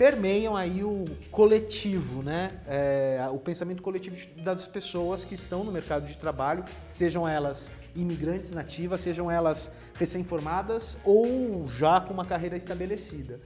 permeiam 0.00 0.56
aí 0.56 0.82
o 0.82 1.04
coletivo, 1.30 2.22
né? 2.22 2.58
É, 2.66 3.28
o 3.30 3.38
pensamento 3.38 3.82
coletivo 3.82 4.16
das 4.42 4.66
pessoas 4.66 5.26
que 5.26 5.34
estão 5.34 5.62
no 5.62 5.70
mercado 5.70 6.06
de 6.06 6.16
trabalho, 6.16 6.64
sejam 6.88 7.28
elas 7.28 7.70
imigrantes 7.94 8.50
nativas, 8.52 9.02
sejam 9.02 9.30
elas 9.30 9.70
recém-formadas 9.96 10.96
ou 11.04 11.68
já 11.68 12.00
com 12.00 12.14
uma 12.14 12.24
carreira 12.24 12.56
estabelecida. 12.56 13.40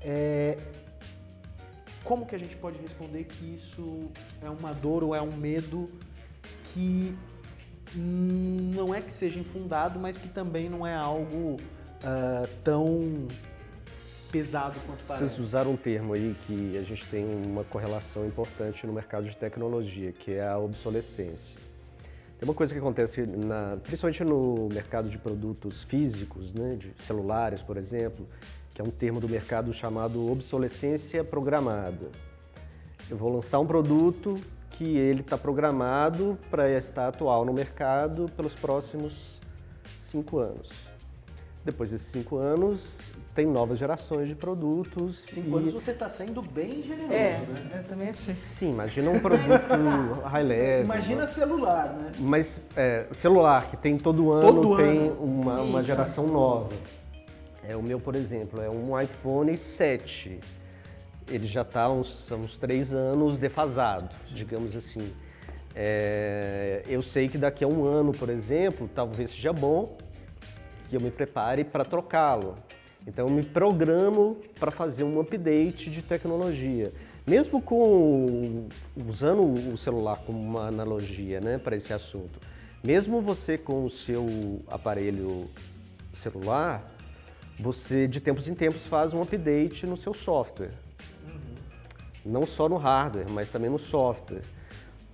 É, 0.00 0.56
como 2.06 2.24
que 2.24 2.34
a 2.34 2.38
gente 2.38 2.56
pode 2.56 2.78
responder 2.78 3.24
que 3.24 3.54
isso 3.54 4.08
é 4.40 4.48
uma 4.48 4.72
dor 4.72 5.02
ou 5.02 5.14
é 5.14 5.20
um 5.20 5.32
medo 5.32 5.88
que 6.72 7.14
não 7.94 8.94
é 8.94 9.00
que 9.00 9.12
seja 9.12 9.40
infundado, 9.40 9.98
mas 9.98 10.16
que 10.16 10.28
também 10.28 10.68
não 10.68 10.86
é 10.86 10.94
algo 10.94 11.56
uh, 11.56 12.48
tão 12.62 13.26
pesado 14.30 14.78
quanto 14.86 15.04
parece. 15.04 15.30
Vocês 15.30 15.38
usaram 15.38 15.72
um 15.72 15.76
termo 15.76 16.12
aí 16.12 16.36
que 16.46 16.78
a 16.78 16.82
gente 16.82 17.04
tem 17.06 17.24
uma 17.24 17.64
correlação 17.64 18.26
importante 18.26 18.86
no 18.86 18.92
mercado 18.92 19.28
de 19.28 19.36
tecnologia, 19.36 20.12
que 20.12 20.32
é 20.32 20.46
a 20.46 20.58
obsolescência. 20.58 21.55
Tem 22.38 22.46
uma 22.46 22.54
coisa 22.54 22.72
que 22.72 22.78
acontece, 22.78 23.24
na, 23.24 23.78
principalmente 23.82 24.22
no 24.22 24.68
mercado 24.70 25.08
de 25.08 25.16
produtos 25.16 25.82
físicos, 25.84 26.52
né, 26.52 26.76
de 26.76 26.92
celulares, 27.02 27.62
por 27.62 27.78
exemplo, 27.78 28.28
que 28.74 28.80
é 28.82 28.84
um 28.84 28.90
termo 28.90 29.20
do 29.20 29.28
mercado 29.28 29.72
chamado 29.72 30.30
obsolescência 30.30 31.24
programada. 31.24 32.10
Eu 33.08 33.16
vou 33.16 33.32
lançar 33.32 33.58
um 33.58 33.66
produto 33.66 34.38
que 34.72 34.98
ele 34.98 35.22
está 35.22 35.38
programado 35.38 36.38
para 36.50 36.70
estar 36.70 37.08
atual 37.08 37.44
no 37.46 37.54
mercado 37.54 38.30
pelos 38.36 38.54
próximos 38.54 39.40
cinco 39.98 40.38
anos. 40.38 40.68
Depois 41.64 41.90
desses 41.90 42.08
cinco 42.08 42.36
anos, 42.36 42.98
tem 43.36 43.46
novas 43.46 43.78
gerações 43.78 44.28
de 44.28 44.34
produtos. 44.34 45.18
Cinco 45.30 45.58
e... 45.58 45.60
anos 45.60 45.74
você 45.74 45.90
está 45.90 46.08
sendo 46.08 46.40
bem 46.40 46.82
generoso, 46.82 47.12
é, 47.12 47.32
né? 47.32 47.70
Eu 47.76 47.84
também 47.84 48.08
achei. 48.08 48.32
Sim, 48.32 48.70
imagina 48.70 49.10
um 49.10 49.20
produto 49.20 50.22
high 50.24 50.42
level. 50.42 50.84
Imagina 50.84 51.26
celular, 51.26 51.92
né? 51.92 52.12
Mas 52.18 52.58
é, 52.74 53.06
celular, 53.12 53.70
que 53.70 53.76
tem 53.76 53.98
todo 53.98 54.32
ano, 54.32 54.46
todo 54.46 54.76
tem 54.78 54.98
ano. 54.98 55.22
Uma, 55.22 55.60
uma 55.60 55.82
geração 55.82 56.26
nova. 56.26 56.70
É, 57.62 57.76
o 57.76 57.82
meu, 57.82 58.00
por 58.00 58.16
exemplo, 58.16 58.62
é 58.62 58.70
um 58.70 58.98
iPhone 58.98 59.54
7. 59.54 60.40
Ele 61.28 61.46
já 61.46 61.60
está 61.60 61.90
uns, 61.90 62.30
uns 62.30 62.56
três 62.56 62.94
anos 62.94 63.36
defasado, 63.36 64.08
digamos 64.30 64.74
assim. 64.74 65.12
É, 65.74 66.82
eu 66.86 67.02
sei 67.02 67.28
que 67.28 67.36
daqui 67.36 67.62
a 67.62 67.68
um 67.68 67.84
ano, 67.84 68.12
por 68.12 68.30
exemplo, 68.30 68.88
talvez 68.94 69.30
seja 69.30 69.52
bom 69.52 69.98
que 70.88 70.96
eu 70.96 71.00
me 71.00 71.10
prepare 71.10 71.64
para 71.64 71.84
trocá-lo. 71.84 72.56
Então 73.06 73.26
eu 73.28 73.32
me 73.32 73.42
programo 73.42 74.36
para 74.58 74.70
fazer 74.70 75.04
um 75.04 75.20
update 75.20 75.88
de 75.90 76.02
tecnologia. 76.02 76.92
Mesmo 77.26 77.62
com 77.62 78.68
usando 78.96 79.42
o 79.72 79.76
celular 79.76 80.22
como 80.26 80.40
uma 80.40 80.68
analogia, 80.68 81.40
né, 81.40 81.58
para 81.58 81.76
esse 81.76 81.92
assunto. 81.92 82.40
Mesmo 82.82 83.20
você 83.20 83.56
com 83.56 83.84
o 83.84 83.90
seu 83.90 84.60
aparelho 84.68 85.48
celular, 86.14 86.84
você 87.58 88.08
de 88.08 88.20
tempos 88.20 88.48
em 88.48 88.54
tempos 88.54 88.86
faz 88.86 89.14
um 89.14 89.22
update 89.22 89.86
no 89.86 89.96
seu 89.96 90.12
software. 90.12 90.72
Uhum. 91.26 92.32
Não 92.32 92.46
só 92.46 92.68
no 92.68 92.76
hardware, 92.76 93.30
mas 93.30 93.48
também 93.48 93.70
no 93.70 93.78
software. 93.78 94.42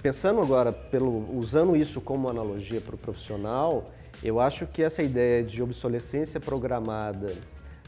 Pensando 0.02 0.40
agora, 0.40 0.72
pelo, 0.72 1.24
usando 1.36 1.76
isso 1.76 2.00
como 2.00 2.28
analogia 2.28 2.80
para 2.80 2.94
o 2.94 2.98
profissional, 2.98 3.84
eu 4.22 4.40
acho 4.40 4.66
que 4.66 4.82
essa 4.82 5.02
ideia 5.02 5.42
de 5.42 5.62
obsolescência 5.62 6.40
programada 6.40 7.34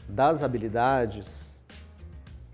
das 0.07 0.43
habilidades 0.43 1.45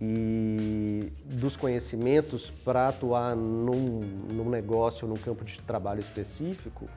e 0.02 1.12
dos 1.26 1.56
conhecimentos 1.56 2.50
para 2.66 2.88
atuar 2.88 3.36
num, 3.36 4.00
num 4.32 4.50
negócio, 4.50 5.08
num 5.08 5.16
campo 5.16 5.46
de 5.46 5.60
trabalho 5.62 6.00
específico, 6.00 6.90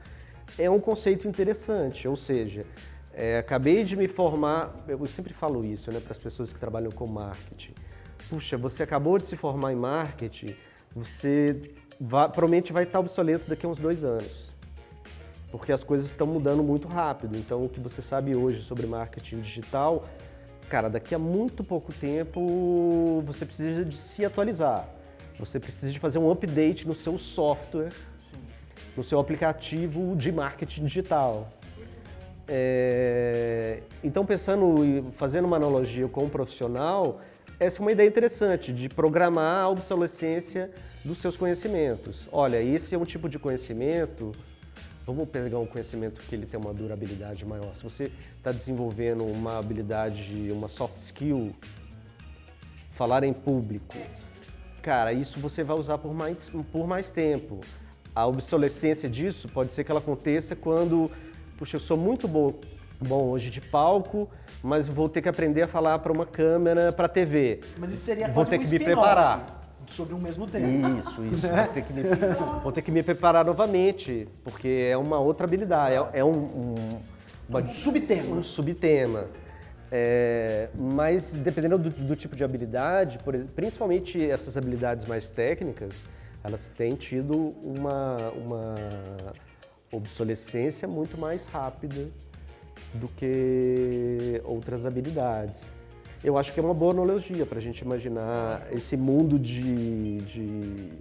é 0.57 0.69
um 0.69 0.79
conceito 0.79 1.27
interessante. 1.27 2.07
Ou 2.07 2.15
seja, 2.15 2.65
é, 3.13 3.37
acabei 3.37 3.83
de 3.83 3.95
me 3.95 4.07
formar, 4.07 4.75
eu 4.87 5.05
sempre 5.05 5.33
falo 5.33 5.63
isso 5.63 5.91
né, 5.91 5.99
para 5.99 6.13
as 6.13 6.17
pessoas 6.17 6.51
que 6.51 6.59
trabalham 6.59 6.91
com 6.91 7.05
marketing. 7.05 7.73
Puxa, 8.27 8.57
você 8.57 8.81
acabou 8.81 9.19
de 9.19 9.27
se 9.27 9.35
formar 9.35 9.71
em 9.71 9.75
marketing, 9.75 10.55
você 10.95 11.61
vai, 12.01 12.27
provavelmente 12.27 12.73
vai 12.73 12.83
estar 12.83 12.99
obsoleto 12.99 13.47
daqui 13.47 13.67
a 13.67 13.69
uns 13.69 13.77
dois 13.77 14.03
anos. 14.03 14.47
Porque 15.51 15.71
as 15.71 15.83
coisas 15.83 16.07
estão 16.07 16.25
mudando 16.25 16.63
muito 16.63 16.87
rápido. 16.87 17.37
Então, 17.37 17.63
o 17.63 17.69
que 17.69 17.79
você 17.79 18.01
sabe 18.01 18.35
hoje 18.35 18.61
sobre 18.61 18.87
marketing 18.87 19.41
digital 19.41 20.03
cara, 20.69 20.89
daqui 20.89 21.13
a 21.15 21.19
muito 21.19 21.63
pouco 21.63 21.93
tempo 21.93 23.21
você 23.25 23.45
precisa 23.45 23.85
de 23.85 23.95
se 23.95 24.25
atualizar. 24.25 24.87
Você 25.39 25.59
precisa 25.59 25.91
de 25.91 25.99
fazer 25.99 26.17
um 26.17 26.31
update 26.31 26.87
no 26.87 26.93
seu 26.93 27.17
software, 27.17 27.91
Sim. 27.91 28.37
no 28.95 29.03
seu 29.03 29.19
aplicativo 29.19 30.15
de 30.15 30.31
marketing 30.31 30.85
digital. 30.85 31.49
É... 32.47 33.81
Então, 34.03 34.25
pensando, 34.25 35.03
fazendo 35.13 35.45
uma 35.45 35.57
analogia 35.57 36.07
com 36.07 36.25
um 36.25 36.29
profissional, 36.29 37.19
essa 37.59 37.79
é 37.79 37.81
uma 37.81 37.91
ideia 37.91 38.07
interessante 38.07 38.71
de 38.73 38.87
programar 38.87 39.65
a 39.65 39.69
obsolescência 39.69 40.71
dos 41.03 41.19
seus 41.19 41.37
conhecimentos. 41.37 42.27
Olha, 42.31 42.61
esse 42.61 42.95
é 42.95 42.97
um 42.97 43.05
tipo 43.05 43.29
de 43.29 43.39
conhecimento 43.39 44.31
Vamos 45.05 45.29
pegar 45.29 45.59
um 45.59 45.67
conhecimento 45.67 46.19
que 46.21 46.33
ele 46.33 46.47
tem 46.47 46.59
uma 46.59 46.73
durabilidade 46.73 47.45
maior. 47.45 47.75
Se 47.75 47.83
você 47.83 48.11
está 48.37 48.51
desenvolvendo 48.51 49.23
uma 49.23 49.59
habilidade, 49.59 50.47
uma 50.51 50.67
soft 50.67 50.99
skill, 51.03 51.55
falar 52.91 53.23
em 53.23 53.31
público, 53.31 53.95
cara, 54.81 55.13
isso 55.13 55.39
você 55.39 55.61
vai 55.61 55.77
usar 55.77 55.99
por 55.99 56.11
mais, 56.11 56.49
por 56.71 56.87
mais 56.87 57.11
tempo. 57.11 57.59
A 58.15 58.25
obsolescência 58.25 59.07
disso 59.07 59.47
pode 59.47 59.73
ser 59.73 59.83
que 59.83 59.91
ela 59.91 59.99
aconteça 59.99 60.55
quando, 60.55 61.11
puxa, 61.55 61.75
eu 61.75 61.81
sou 61.81 61.97
muito 61.97 62.27
bom, 62.27 62.59
bom 62.99 63.29
hoje 63.29 63.51
de 63.51 63.61
palco, 63.61 64.27
mas 64.63 64.87
vou 64.87 65.07
ter 65.07 65.21
que 65.21 65.29
aprender 65.29 65.61
a 65.61 65.67
falar 65.67 65.99
para 65.99 66.11
uma 66.11 66.25
câmera, 66.25 66.91
para 66.91 67.07
TV. 67.07 67.59
Mas 67.77 67.91
isso 67.91 68.05
seria 68.05 68.29
Vou 68.29 68.43
ter 68.43 68.57
um 68.57 68.63
que 68.63 68.67
me 68.69 68.79
preparar 68.79 69.64
sobre 69.93 70.13
um 70.13 70.19
mesmo 70.19 70.47
tema. 70.47 70.99
Isso, 70.99 71.23
isso. 71.23 71.47
Vou 71.47 71.67
ter, 71.73 71.81
que 71.83 71.93
me, 71.93 72.03
vou 72.63 72.71
ter 72.71 72.81
que 72.81 72.91
me 72.91 73.03
preparar 73.03 73.45
novamente, 73.45 74.27
porque 74.43 74.89
é 74.91 74.97
uma 74.97 75.19
outra 75.19 75.45
habilidade, 75.45 75.95
é, 75.95 76.19
é 76.19 76.23
um, 76.23 76.29
um, 76.29 76.99
uma, 77.49 77.59
um 77.59 77.67
subtema. 77.67 78.35
Um 78.35 78.43
subtema. 78.43 79.27
É, 79.91 80.69
mas 80.77 81.31
dependendo 81.31 81.77
do, 81.77 81.89
do, 81.89 82.15
tipo 82.15 82.35
de 82.35 82.43
habilidade, 82.43 83.19
por, 83.19 83.37
principalmente 83.55 84.23
essas 84.29 84.57
habilidades 84.57 85.05
mais 85.05 85.29
técnicas, 85.29 85.93
elas 86.43 86.69
têm 86.75 86.95
tido 86.95 87.55
uma, 87.63 88.31
uma 88.31 88.75
obsolescência 89.91 90.87
muito 90.87 91.17
mais 91.17 91.47
rápida 91.47 92.07
do 92.93 93.07
que 93.09 94.41
outras 94.43 94.85
habilidades 94.85 95.74
eu 96.25 96.39
acho 96.39 96.51
que 96.51 96.59
é 96.59 96.63
uma 96.63 96.73
boa 96.73 96.91
analogia 96.91 97.45
para 97.45 97.59
a 97.59 97.61
gente 97.61 97.81
imaginar 97.81 98.65
esse 98.71 98.97
mundo 98.97 99.37
de, 99.37 100.17
de, 100.21 100.91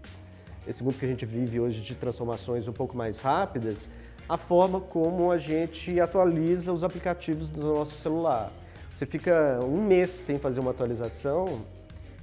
esse 0.69 0.85
mundo 0.85 0.99
que 0.99 1.05
a 1.07 1.09
gente 1.09 1.25
vive 1.25 1.59
hoje 1.59 1.81
de 1.81 1.95
transformações 1.95 2.69
um 2.69 2.75
pouco 2.75 2.95
mais 2.95 3.21
rápidas, 3.21 3.89
a 4.29 4.37
forma 4.37 4.83
como 4.83 5.33
a 5.33 5.39
gente 5.39 5.99
atualiza 5.99 6.75
os 6.75 6.85
aplicativos 6.85 7.49
do 7.49 7.73
nosso 7.73 8.03
celular. 8.03 8.53
Você 8.95 9.07
fica 9.07 9.61
um 9.65 9.83
mês 9.83 10.11
sem 10.11 10.39
fazer 10.39 10.61
uma 10.61 10.73
atualização, 10.73 11.63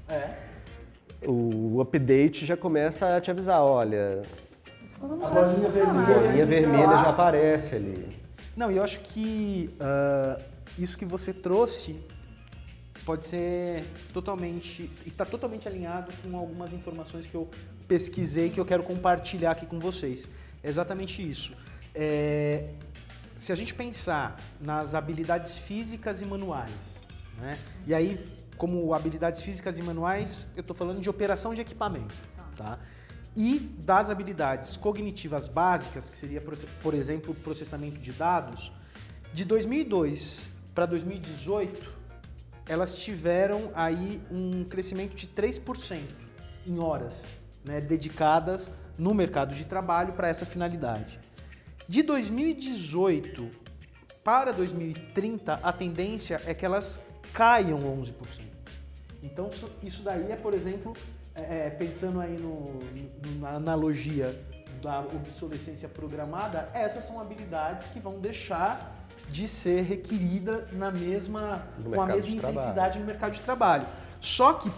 é. 0.07 0.35
o 1.25 1.81
update 1.81 2.45
já 2.45 2.55
começa 2.55 3.17
a 3.17 3.19
te 3.19 3.31
avisar, 3.31 3.63
olha, 3.63 4.21
a 5.01 5.07
bolinha 5.07 5.69
vermelha, 5.69 6.19
bolinha 6.19 6.45
vermelha 6.45 6.97
já 6.97 7.09
aparece 7.09 7.75
ali. 7.75 8.07
Não, 8.55 8.71
e 8.71 8.77
eu 8.77 8.83
acho 8.83 8.99
que 8.99 9.75
uh, 9.81 10.39
isso 10.77 10.95
que 10.95 11.05
você 11.05 11.33
trouxe 11.33 11.99
pode 13.05 13.25
ser 13.25 13.83
totalmente, 14.13 14.91
está 15.05 15.25
totalmente 15.25 15.67
alinhado 15.67 16.11
com 16.21 16.37
algumas 16.37 16.71
informações 16.73 17.25
que 17.25 17.35
eu 17.35 17.49
pesquisei 17.87 18.49
que 18.49 18.59
eu 18.59 18.65
quero 18.65 18.83
compartilhar 18.83 19.51
aqui 19.51 19.65
com 19.65 19.79
vocês. 19.79 20.27
É 20.63 20.69
exatamente 20.69 21.27
isso. 21.27 21.53
É, 21.93 22.69
se 23.37 23.51
a 23.51 23.55
gente 23.55 23.73
pensar 23.73 24.39
nas 24.59 24.93
habilidades 24.93 25.57
físicas 25.57 26.21
e 26.21 26.25
manuais, 26.25 26.71
né? 27.37 27.57
E 27.87 27.93
aí, 27.93 28.19
como 28.55 28.93
habilidades 28.93 29.41
físicas 29.41 29.77
e 29.79 29.81
manuais, 29.81 30.47
eu 30.55 30.61
estou 30.61 30.75
falando 30.75 31.01
de 31.01 31.09
operação 31.09 31.53
de 31.53 31.61
equipamento, 31.61 32.13
tá? 32.55 32.77
E 33.35 33.59
das 33.83 34.09
habilidades 34.09 34.77
cognitivas 34.77 35.47
básicas, 35.47 36.09
que 36.09 36.17
seria, 36.17 36.41
por 36.83 36.93
exemplo, 36.93 37.33
processamento 37.33 37.97
de 37.97 38.11
dados, 38.11 38.71
de 39.33 39.43
2002 39.45 40.47
para 40.75 40.85
2018, 40.85 42.00
elas 42.67 42.93
tiveram 42.93 43.71
aí 43.73 44.21
um 44.31 44.63
crescimento 44.63 45.15
de 45.15 45.27
3% 45.27 46.01
em 46.67 46.79
horas 46.79 47.23
né, 47.65 47.81
dedicadas 47.81 48.71
no 48.97 49.13
mercado 49.13 49.55
de 49.55 49.65
trabalho 49.65 50.13
para 50.13 50.27
essa 50.27 50.45
finalidade. 50.45 51.19
De 51.87 52.03
2018 52.03 53.49
para 54.23 54.51
2030, 54.51 55.59
a 55.63 55.73
tendência 55.73 56.41
é 56.45 56.53
que 56.53 56.65
elas 56.65 56.99
caiam 57.33 57.79
11%. 57.79 58.13
Então, 59.23 59.49
isso 59.83 60.03
daí 60.03 60.31
é, 60.31 60.35
por 60.35 60.53
exemplo, 60.53 60.93
é, 61.33 61.67
é, 61.67 61.69
pensando 61.69 62.19
aí 62.19 62.37
no, 62.37 62.79
na 63.39 63.51
analogia 63.51 64.37
da 64.81 64.99
obsolescência 64.99 65.87
programada, 65.87 66.69
essas 66.73 67.05
são 67.05 67.19
habilidades 67.19 67.87
que 67.87 67.99
vão 67.99 68.19
deixar 68.19 68.95
de 69.31 69.47
ser 69.47 69.81
requerida 69.81 70.67
na 70.73 70.91
mesma, 70.91 71.65
com 71.83 72.01
a 72.01 72.05
mesma 72.05 72.31
intensidade 72.31 72.73
trabalho. 72.73 72.99
no 72.99 73.05
mercado 73.05 73.31
de 73.31 73.41
trabalho. 73.41 73.87
Só 74.19 74.53
que, 74.53 74.69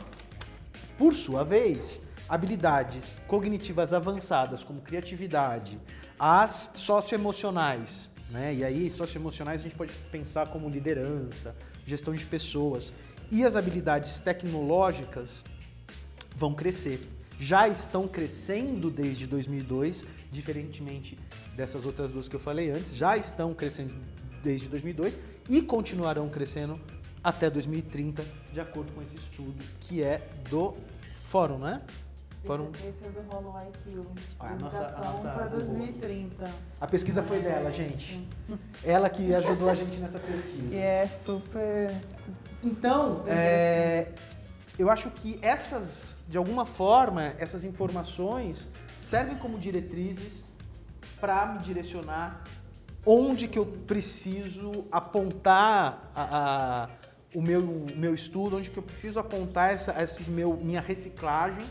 por 0.98 1.14
sua 1.14 1.44
vez, 1.44 2.02
habilidades 2.30 3.18
cognitivas 3.28 3.94
avançadas 3.94 4.64
como 4.64 4.80
criatividade, 4.80 5.80
as 6.20 6.70
socioemocionais, 6.76 8.10
né? 8.30 8.54
E 8.54 8.64
aí, 8.64 8.92
socioemocionais 8.92 9.62
a 9.62 9.64
gente 9.64 9.76
pode 9.76 9.92
pensar 10.12 10.48
como 10.48 10.70
liderança, 10.70 11.56
gestão 11.86 12.14
de 12.14 12.26
pessoas, 12.26 12.94
e 13.32 13.44
as 13.44 13.56
habilidades 13.56 14.20
tecnológicas 14.20 15.44
vão 16.36 16.54
crescer. 16.54 17.02
Já 17.40 17.68
estão 17.68 18.08
crescendo 18.08 18.92
desde 18.92 19.26
2002, 19.26 20.06
diferentemente 20.32 21.18
dessas 21.56 21.86
outras 21.86 22.12
duas 22.12 22.28
que 22.28 22.36
eu 22.36 22.40
falei 22.40 22.70
antes, 22.70 22.96
já 22.96 23.18
estão 23.18 23.54
crescendo 23.54 23.94
desde 24.44 24.68
2002 24.68 25.18
e 25.50 25.62
continuarão 25.62 26.30
crescendo 26.30 26.80
até 27.24 27.50
2030, 27.50 28.24
de 28.52 28.60
acordo 28.60 28.92
com 28.92 29.02
esse 29.02 29.16
estudo 29.16 29.64
que 29.82 30.04
é 30.04 30.22
do 30.50 30.74
Fórum, 31.22 31.58
né? 31.58 31.82
Foram... 32.46 32.70
Esse, 32.86 33.06
é 33.06 33.10
do 33.10 33.22
Hollow 33.22 33.56
IQ. 33.70 34.06
Ah, 34.38 34.50
a 34.50 34.56
nossa- 34.56 34.78
a 34.80 34.90
Educação 34.90 35.22
para 35.22 35.46
2030. 35.48 36.52
A 36.82 36.88
pesquisa 36.88 37.24
foi 37.24 37.40
dela, 37.40 37.72
gente. 37.72 38.28
Ela 38.84 39.10
que 39.10 39.34
ajudou 39.34 39.70
a 39.70 39.74
gente 39.74 39.96
nessa 39.96 40.20
pesquisa. 40.20 40.68
Que 40.68 40.76
é 40.76 41.08
super. 41.08 41.90
Então, 42.62 43.24
é, 43.28 44.10
eu 44.78 44.90
acho 44.90 45.10
que 45.12 45.40
essas, 45.42 46.18
de 46.28 46.38
alguma 46.38 46.66
forma, 46.66 47.34
essas 47.40 47.64
informações 47.64 48.70
servem 49.02 49.38
como 49.38 49.58
diretrizes 49.58 50.44
para 51.22 51.46
me 51.46 51.60
direcionar 51.60 52.44
onde 53.06 53.48
que 53.48 53.60
eu 53.60 53.66
preciso 53.66 54.86
apontar 54.92 56.12
a- 56.16 56.38
a- 56.38 56.90
o 57.36 57.42
meu, 57.42 57.60
o 57.62 57.88
meu 57.96 58.14
estudo, 58.14 58.58
onde 58.58 58.70
que 58.70 58.78
eu 58.78 58.84
preciso 58.84 59.20
apontar 59.20 59.74
essa, 59.74 60.02
esse 60.02 60.30
meu, 60.30 60.56
minha 60.56 60.80
reciclagem 60.82 61.66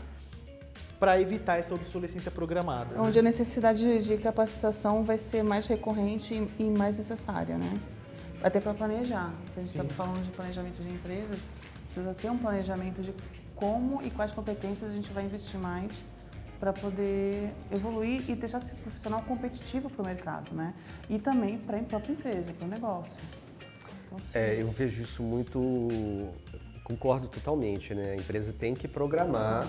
para 0.99 1.19
evitar 1.19 1.57
essa 1.57 1.73
obsolescência 1.73 2.29
programada. 2.31 3.01
Onde 3.01 3.17
a 3.19 3.21
necessidade 3.21 3.79
de, 3.79 4.03
de 4.05 4.17
capacitação 4.17 5.03
vai 5.03 5.17
ser 5.17 5.43
mais 5.43 5.65
recorrente 5.67 6.33
e, 6.59 6.63
e 6.63 6.69
mais 6.69 6.97
necessária, 6.97 7.57
né? 7.57 7.79
Até 8.41 8.59
para 8.59 8.73
planejar. 8.73 9.31
Se 9.53 9.59
a 9.59 9.63
gente 9.63 9.77
está 9.79 9.95
falando 9.95 10.23
de 10.23 10.31
planejamento 10.31 10.81
de 10.81 10.89
empresas, 10.89 11.39
precisa 11.85 12.13
ter 12.13 12.29
um 12.29 12.37
planejamento 12.37 13.01
de 13.01 13.13
como 13.55 14.01
e 14.01 14.09
quais 14.11 14.31
competências 14.31 14.89
a 14.89 14.93
gente 14.93 15.11
vai 15.13 15.23
investir 15.25 15.59
mais 15.59 15.91
para 16.63 16.71
poder 16.71 17.53
evoluir 17.69 18.23
e 18.29 18.35
deixar 18.35 18.61
esse 18.61 18.73
profissional 18.75 19.21
competitivo 19.23 19.89
para 19.89 20.01
o 20.01 20.05
mercado, 20.05 20.55
né? 20.55 20.73
E 21.09 21.19
também 21.19 21.57
para 21.57 21.77
a 21.77 21.83
própria 21.83 22.13
empresa, 22.13 22.53
para 22.53 22.65
o 22.65 22.69
negócio. 22.69 23.19
Então, 24.05 24.17
sim. 24.19 24.31
É, 24.33 24.61
eu 24.61 24.71
vejo 24.71 25.01
isso 25.01 25.21
muito. 25.21 25.59
Concordo 26.85 27.27
totalmente, 27.27 27.93
né? 27.93 28.11
A 28.11 28.15
empresa 28.15 28.53
tem 28.57 28.73
que 28.73 28.87
programar 28.87 29.67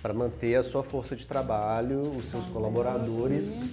para 0.00 0.14
manter 0.14 0.54
a 0.54 0.62
sua 0.62 0.84
força 0.84 1.16
de 1.16 1.26
trabalho, 1.26 2.02
os 2.16 2.26
seus 2.26 2.46
colaboradores 2.50 3.68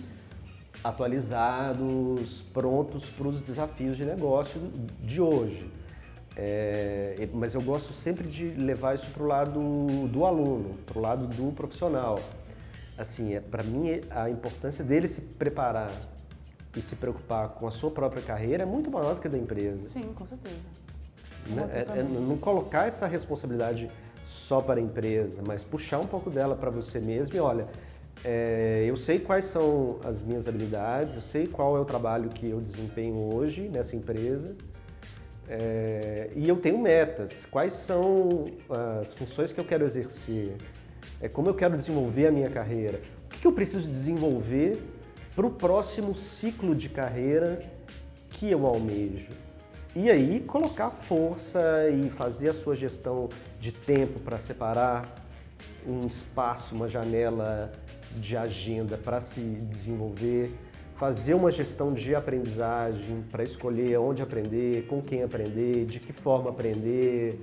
atualizados, 0.84 2.42
prontos 2.52 3.06
para 3.06 3.28
os 3.28 3.42
desafios 3.42 3.96
de 3.96 4.06
negócio 4.06 4.60
de 5.02 5.22
hoje. 5.22 5.70
É, 6.36 7.28
mas 7.32 7.54
eu 7.54 7.62
gosto 7.62 7.94
sempre 7.94 8.28
de 8.28 8.46
levar 8.50 8.96
isso 8.96 9.08
para 9.12 9.24
o 9.24 9.28
lado 9.28 10.08
do 10.08 10.25
aluno, 10.25 10.75
para 10.86 10.98
o 10.98 11.02
lado 11.02 11.28
do 11.28 11.54
profissional. 11.54 12.20
Assim, 12.98 13.34
é, 13.36 13.40
para 13.40 13.63
mim, 13.63 14.02
a 14.10 14.30
importância 14.30 14.84
dele 14.84 15.08
se 15.08 15.22
preparar 15.22 15.92
e 16.75 16.82
se 16.82 16.96
preocupar 16.96 17.50
com 17.50 17.68
a 17.68 17.72
sua 17.72 17.92
própria 17.92 18.22
carreira 18.22 18.63
é 18.63 18.66
muito 18.66 18.90
maior 18.90 19.16
do 19.16 19.22
que 19.22 19.28
a 19.28 19.32
da 19.32 19.38
empresa. 19.38 19.84
Sim, 19.84 20.13
com 20.13 20.25
certeza. 20.25 20.56
Né? 21.48 21.70
É- 21.72 22.00
é 22.00 22.04
não 22.04 22.38
colocar 22.38 22.88
essa 22.88 23.06
responsabilidade 23.06 23.90
só 24.25 24.60
para 24.62 24.80
a 24.80 24.84
empresa, 24.84 25.42
mas 25.46 25.63
puxar 25.63 26.00
um 26.00 26.08
pouco 26.08 26.30
dela 26.30 26.56
para 26.56 26.72
você 26.72 27.00
mesmo 27.00 27.36
e 27.36 27.40
olha, 27.40 27.68
é, 28.24 28.86
eu 28.88 28.96
sei 28.96 29.20
quais 29.20 29.46
são 29.46 30.00
as 30.04 30.22
minhas 30.22 30.48
habilidades, 30.48 31.16
eu 31.16 31.22
sei 31.22 31.46
qual 31.46 31.78
é 31.78 31.80
o 31.80 31.86
trabalho 31.86 32.30
que 32.30 32.50
eu 32.50 32.60
desempenho 32.60 33.34
hoje 33.34 33.70
nessa 33.70 33.96
empresa 33.96 34.56
é, 35.48 36.30
e 36.36 36.48
eu 36.48 36.56
tenho 36.58 36.80
metas. 36.80 37.46
Quais 37.46 37.74
são 37.74 38.46
as 39.00 39.14
funções 39.14 39.52
que 39.52 39.60
eu 39.60 39.66
quero 39.66 39.86
exercer? 39.86 40.56
É, 41.22 41.28
como 41.28 41.50
eu 41.50 41.54
quero 41.54 41.78
desenvolver 41.78 42.28
a 42.28 42.32
minha 42.32 42.50
carreira? 42.50 43.02
O 43.26 43.30
que 43.30 43.40
que 43.40 43.48
eu 43.48 43.52
preciso 43.52 43.88
desenvolver 43.88 44.82
para 45.36 45.46
o 45.46 45.52
próximo 45.52 46.16
ciclo 46.16 46.76
de 46.76 46.90
carreira 46.90 47.60
que 48.30 48.50
eu 48.50 48.66
almejo? 48.66 49.32
E 49.96 50.10
aí 50.10 50.40
colocar 50.40 50.90
força 50.90 51.88
e 51.89 52.10
fazer 52.10 52.50
a 52.50 52.54
sua 52.54 52.76
gestão 52.76 53.30
de 53.60 53.72
tempo 53.72 54.20
para 54.20 54.39
separar 54.39 55.04
um 55.86 56.08
espaço, 56.08 56.74
uma 56.74 56.89
janela 56.89 57.72
de 58.15 58.36
agenda 58.36 58.98
para 58.98 59.22
se 59.22 59.39
desenvolver, 59.39 60.52
fazer 61.04 61.34
uma 61.34 61.52
gestão 61.52 61.92
de 61.92 62.16
aprendizagem 62.16 63.26
para 63.30 63.44
escolher 63.44 63.98
onde 63.98 64.22
aprender, 64.22 64.88
com 64.88 65.02
quem 65.02 65.22
aprender, 65.22 65.84
de 65.86 66.00
que 66.00 66.13
forma 66.13 66.50
aprender. 66.50 67.38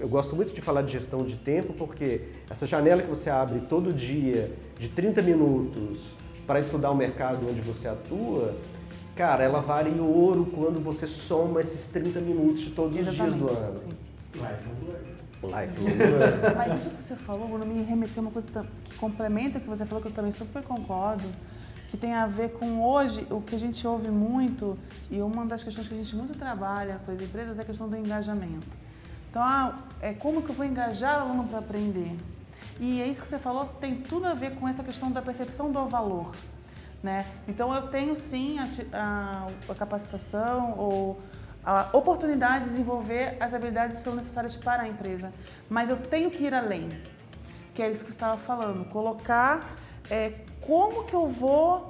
Eu 0.00 0.08
gosto 0.08 0.34
muito 0.34 0.52
de 0.52 0.60
falar 0.60 0.82
de 0.82 0.90
gestão 0.90 1.24
de 1.24 1.36
tempo 1.36 1.72
porque 1.74 2.22
essa 2.50 2.66
janela 2.66 3.02
que 3.02 3.08
você 3.08 3.30
abre 3.30 3.60
todo 3.60 3.92
dia 3.92 4.50
de 4.80 4.88
30 4.88 5.22
minutos 5.22 6.00
para 6.44 6.58
estudar 6.58 6.90
o 6.90 6.96
mercado 6.96 7.48
onde 7.48 7.60
você 7.60 7.86
atua, 7.86 8.56
cara, 9.14 9.44
ela 9.44 9.60
vale 9.60 9.90
em 9.90 10.00
ouro 10.00 10.46
quando 10.46 10.82
você 10.82 11.06
soma 11.06 11.60
esses 11.60 11.88
30 11.90 12.18
minutos 12.18 12.62
de 12.62 12.70
todos 12.70 12.98
os 12.98 13.14
dias 13.14 13.34
do 13.36 13.48
ano. 13.48 13.80
sim. 13.80 13.88
Mas 16.56 16.80
isso 16.80 16.90
que 16.90 17.02
você 17.04 17.14
falou, 17.14 17.46
Bruno, 17.46 17.64
me 17.64 17.80
remeteu 17.84 18.24
uma 18.24 18.32
coisa 18.32 18.48
que 18.48 18.96
complementa 18.96 19.58
o 19.58 19.60
que 19.60 19.68
você 19.68 19.86
falou, 19.86 20.02
que 20.02 20.08
eu 20.08 20.12
também 20.12 20.32
super 20.32 20.64
concordo, 20.64 21.22
que 21.94 22.00
tem 22.00 22.12
a 22.12 22.26
ver 22.26 22.50
com 22.54 22.82
hoje, 22.82 23.24
o 23.30 23.40
que 23.40 23.54
a 23.54 23.58
gente 23.58 23.86
ouve 23.86 24.08
muito, 24.08 24.76
e 25.08 25.22
uma 25.22 25.46
das 25.46 25.62
questões 25.62 25.86
que 25.86 25.94
a 25.94 25.96
gente 25.96 26.16
muito 26.16 26.36
trabalha 26.36 27.00
com 27.06 27.12
as 27.12 27.20
empresas 27.20 27.56
é 27.56 27.62
a 27.62 27.64
questão 27.64 27.88
do 27.88 27.96
engajamento. 27.96 28.66
Então, 29.30 29.40
ah, 29.40 29.76
é 30.00 30.12
como 30.12 30.42
que 30.42 30.50
eu 30.50 30.56
vou 30.56 30.66
engajar 30.66 31.18
o 31.20 31.28
aluno 31.28 31.44
para 31.44 31.60
aprender? 31.60 32.16
E 32.80 33.00
é 33.00 33.06
isso 33.06 33.22
que 33.22 33.28
você 33.28 33.38
falou, 33.38 33.66
tem 33.66 33.94
tudo 33.94 34.26
a 34.26 34.34
ver 34.34 34.56
com 34.56 34.66
essa 34.66 34.82
questão 34.82 35.08
da 35.12 35.22
percepção 35.22 35.70
do 35.70 35.86
valor. 35.86 36.34
Né? 37.00 37.24
Então, 37.46 37.72
eu 37.72 37.82
tenho 37.82 38.16
sim 38.16 38.58
a, 38.58 38.66
a- 38.92 39.46
a 39.70 39.74
capacitação 39.76 40.74
ou 40.76 41.16
a 41.64 41.90
oportunidade 41.92 42.64
de 42.64 42.70
desenvolver 42.70 43.36
as 43.38 43.54
habilidades 43.54 43.98
que 43.98 44.02
são 44.02 44.16
necessárias 44.16 44.56
para 44.56 44.82
a 44.82 44.88
empresa, 44.88 45.32
mas 45.70 45.90
eu 45.90 45.96
tenho 45.96 46.28
que 46.28 46.42
ir 46.42 46.52
além, 46.54 46.88
que 47.72 47.80
é 47.82 47.88
isso 47.88 48.00
que 48.04 48.10
você 48.10 48.16
estava 48.16 48.36
falando, 48.36 48.84
colocar 48.86 49.76
é, 50.10 50.32
como 50.66 51.04
que 51.04 51.14
eu 51.14 51.28
vou 51.28 51.88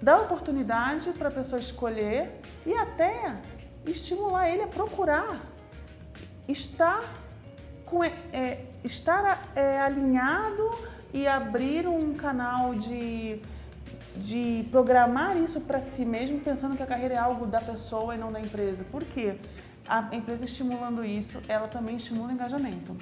dar 0.00 0.20
oportunidade 0.20 1.10
para 1.12 1.28
a 1.28 1.32
pessoa 1.32 1.60
escolher 1.60 2.40
e 2.64 2.74
até 2.74 3.36
estimular 3.86 4.48
ele 4.48 4.62
a 4.62 4.66
procurar 4.66 5.40
estar 6.48 7.02
com 7.84 8.02
é, 8.02 8.12
é, 8.32 8.64
estar 8.82 9.50
é, 9.54 9.80
alinhado 9.80 10.70
e 11.12 11.26
abrir 11.26 11.86
um 11.86 12.14
canal 12.14 12.74
de 12.74 13.42
de 14.16 14.66
programar 14.70 15.36
isso 15.36 15.60
para 15.60 15.80
si 15.80 16.04
mesmo, 16.04 16.40
pensando 16.40 16.76
que 16.76 16.82
a 16.82 16.86
carreira 16.86 17.14
é 17.14 17.16
algo 17.16 17.46
da 17.46 17.60
pessoa 17.60 18.14
e 18.14 18.18
não 18.18 18.32
da 18.32 18.40
empresa. 18.40 18.84
Por 18.90 19.04
quê? 19.04 19.36
A 19.88 20.14
empresa 20.14 20.44
estimulando 20.44 21.04
isso, 21.04 21.40
ela 21.48 21.68
também 21.68 21.96
estimula 21.96 22.28
o 22.28 22.32
engajamento. 22.32 22.96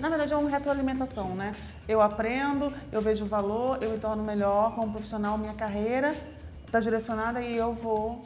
Na 0.00 0.08
verdade, 0.08 0.32
é 0.32 0.36
uma 0.36 0.50
retroalimentação, 0.50 1.34
né? 1.34 1.54
Eu 1.86 2.00
aprendo, 2.00 2.72
eu 2.90 3.00
vejo 3.00 3.24
o 3.24 3.28
valor, 3.28 3.82
eu 3.82 3.90
me 3.90 3.98
torno 3.98 4.22
melhor 4.22 4.74
como 4.74 4.92
profissional, 4.92 5.36
minha 5.36 5.54
carreira 5.54 6.14
está 6.66 6.80
direcionada 6.80 7.40
e 7.40 7.56
eu 7.56 7.72
vou. 7.72 8.24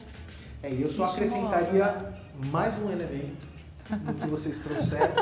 É, 0.63 0.71
e 0.71 0.81
eu 0.81 0.89
só 0.89 1.05
acrescentaria 1.05 2.13
mais 2.51 2.77
um 2.81 2.91
elemento 2.91 3.47
no 4.03 4.13
que 4.13 4.27
vocês 4.27 4.59
trouxeram, 4.59 5.13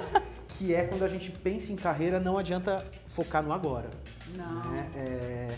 que 0.58 0.74
é 0.74 0.84
quando 0.84 1.04
a 1.04 1.08
gente 1.08 1.32
pensa 1.32 1.72
em 1.72 1.76
carreira, 1.76 2.20
não 2.20 2.38
adianta 2.38 2.86
focar 3.08 3.44
no 3.44 3.52
agora. 3.52 3.90
Não. 4.36 4.72
né? 4.72 4.90
É, 4.96 5.56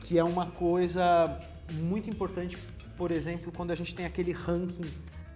que 0.00 0.18
é 0.18 0.24
uma 0.24 0.46
coisa 0.46 1.38
muito 1.72 2.08
importante, 2.08 2.56
por 2.96 3.10
exemplo, 3.10 3.52
quando 3.52 3.70
a 3.70 3.74
gente 3.74 3.94
tem 3.94 4.06
aquele 4.06 4.32
ranking 4.32 4.90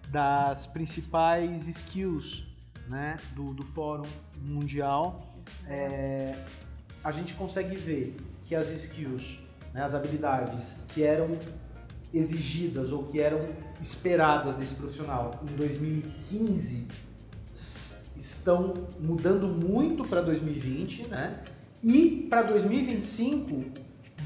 das 0.09 0.67
principais 0.67 1.69
skills 1.69 2.52
né, 2.89 3.17
do, 3.35 3.53
do 3.55 3.63
Fórum 3.65 4.09
Mundial, 4.41 5.35
é, 5.67 6.35
a 7.03 7.11
gente 7.11 7.35
consegue 7.35 7.77
ver 7.77 8.17
que 8.45 8.55
as 8.55 8.69
skills, 8.71 9.41
né, 9.73 9.83
as 9.83 9.95
habilidades 9.95 10.79
que 10.89 11.03
eram 11.03 11.39
exigidas 12.13 12.93
ou 12.93 13.05
que 13.05 13.21
eram 13.21 13.41
esperadas 13.81 14.55
desse 14.57 14.75
profissional 14.75 15.41
em 15.51 15.57
2015 15.57 16.87
s- 17.55 17.97
estão 18.17 18.75
mudando 19.01 19.49
muito 19.49 20.05
para 20.05 20.21
2020, 20.21 21.09
né? 21.09 21.41
E 21.83 22.27
para 22.29 22.43
2025, 22.43 23.71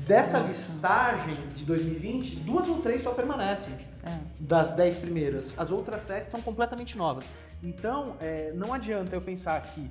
dessa 0.05 0.39
listagem 0.41 1.37
de 1.55 1.65
2020, 1.65 2.37
duas 2.41 2.69
ou 2.69 2.81
três 2.83 3.03
só 3.03 3.13
permanecem 3.13 3.73
É. 4.05 4.19
das 4.41 4.73
dez 4.73 4.97
primeiras. 4.97 5.55
As 5.57 5.71
outras 5.71 6.03
sete 6.03 6.29
são 6.29 6.43
completamente 6.43 6.99
novas. 6.99 7.25
Então, 7.63 8.17
é, 8.21 8.53
não 8.55 8.73
adianta 8.73 9.15
eu 9.17 9.21
pensar 9.21 9.61
que, 9.63 9.91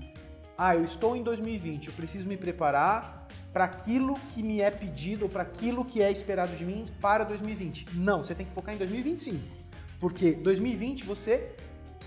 ah, 0.57 0.75
eu 0.75 0.83
estou 0.83 1.15
em 1.15 1.23
2020, 1.23 1.87
eu 1.87 1.93
preciso 1.93 2.27
me 2.27 2.37
preparar 2.37 3.27
para 3.51 3.65
aquilo 3.65 4.15
que 4.33 4.43
me 4.43 4.61
é 4.61 4.69
pedido 4.69 5.23
ou 5.23 5.29
para 5.29 5.43
aquilo 5.43 5.85
que 5.85 6.01
é 6.01 6.11
esperado 6.11 6.55
de 6.55 6.65
mim 6.65 6.85
para 6.99 7.23
2020. 7.23 7.87
Não, 7.93 8.19
você 8.19 8.35
tem 8.35 8.45
que 8.45 8.51
focar 8.51 8.75
em 8.75 8.77
2025. 8.77 9.39
Porque 9.99 10.33
2020 10.33 11.05
você 11.05 11.55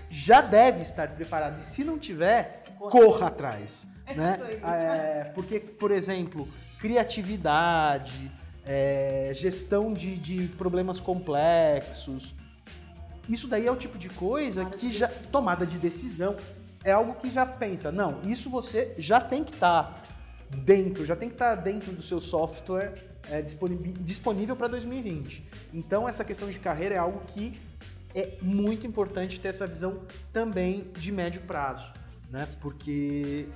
já 0.09 0.41
deve 0.41 0.81
estar 0.81 1.07
preparado. 1.09 1.57
E 1.57 1.61
se 1.61 1.83
não 1.83 1.97
tiver, 1.97 2.63
corra 2.77 3.27
atrás. 3.27 3.87
né? 4.15 4.39
isso 4.39 4.65
aí. 4.65 4.73
É, 4.73 5.31
porque, 5.33 5.59
por 5.59 5.91
exemplo, 5.91 6.47
criatividade, 6.79 8.31
é, 8.65 9.31
gestão 9.33 9.93
de, 9.93 10.17
de 10.17 10.47
problemas 10.49 10.99
complexos. 10.99 12.35
Isso 13.29 13.47
daí 13.47 13.67
é 13.67 13.71
o 13.71 13.75
tipo 13.75 13.97
de 13.97 14.09
coisa 14.09 14.63
Tomada 14.63 14.77
que 14.77 14.89
de 14.89 14.97
já. 14.97 15.07
Tomada 15.07 15.65
de 15.65 15.77
decisão. 15.77 16.35
é 16.83 16.91
algo 16.91 17.13
que 17.13 17.29
já 17.29 17.45
pensa, 17.45 17.91
não, 17.91 18.21
isso 18.23 18.49
você 18.49 18.93
já 18.97 19.21
tem 19.21 19.43
que 19.43 19.53
estar 19.53 19.83
tá 19.83 20.01
dentro, 20.49 21.05
já 21.05 21.15
tem 21.15 21.29
que 21.29 21.35
estar 21.35 21.55
tá 21.55 21.61
dentro 21.61 21.91
do 21.91 22.01
seu 22.01 22.19
software 22.19 22.93
é, 23.29 23.41
disponível 23.41 24.55
para 24.55 24.67
2020. 24.67 25.45
Então 25.73 26.07
essa 26.07 26.23
questão 26.23 26.49
de 26.49 26.57
carreira 26.57 26.95
é 26.95 26.97
algo 26.97 27.21
que 27.33 27.59
é 28.15 28.37
muito 28.41 28.87
importante 28.87 29.39
ter 29.39 29.49
essa 29.49 29.67
visão 29.67 30.01
também 30.33 30.91
de 30.97 31.11
médio 31.11 31.41
prazo, 31.41 31.93
né? 32.29 32.47
Porque 32.59 33.47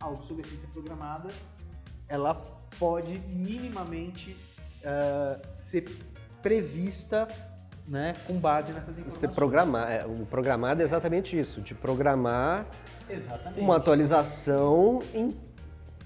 a 0.00 0.08
obsolescência 0.08 0.68
programada 0.72 1.30
ela 2.08 2.34
pode 2.78 3.18
minimamente 3.28 4.36
uh, 4.82 5.40
ser 5.58 5.88
prevista 6.42 7.28
né, 7.88 8.14
com 8.26 8.34
base 8.34 8.72
nessas 8.72 8.98
informações. 8.98 9.20
Você 9.20 9.28
programar, 9.28 9.90
é, 9.90 10.04
o 10.04 10.26
programado 10.26 10.82
é 10.82 10.84
exatamente 10.84 11.38
isso, 11.38 11.60
de 11.60 11.74
programar 11.74 12.66
exatamente. 13.08 13.60
uma 13.60 13.76
atualização 13.76 15.00
em 15.14 15.34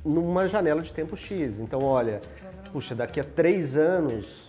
numa 0.04 0.48
janela 0.48 0.80
de 0.80 0.92
tempo 0.92 1.16
X. 1.16 1.60
Então, 1.60 1.82
olha, 1.82 2.22
puxa, 2.72 2.94
daqui 2.94 3.20
a 3.20 3.24
três 3.24 3.76
anos 3.76 4.48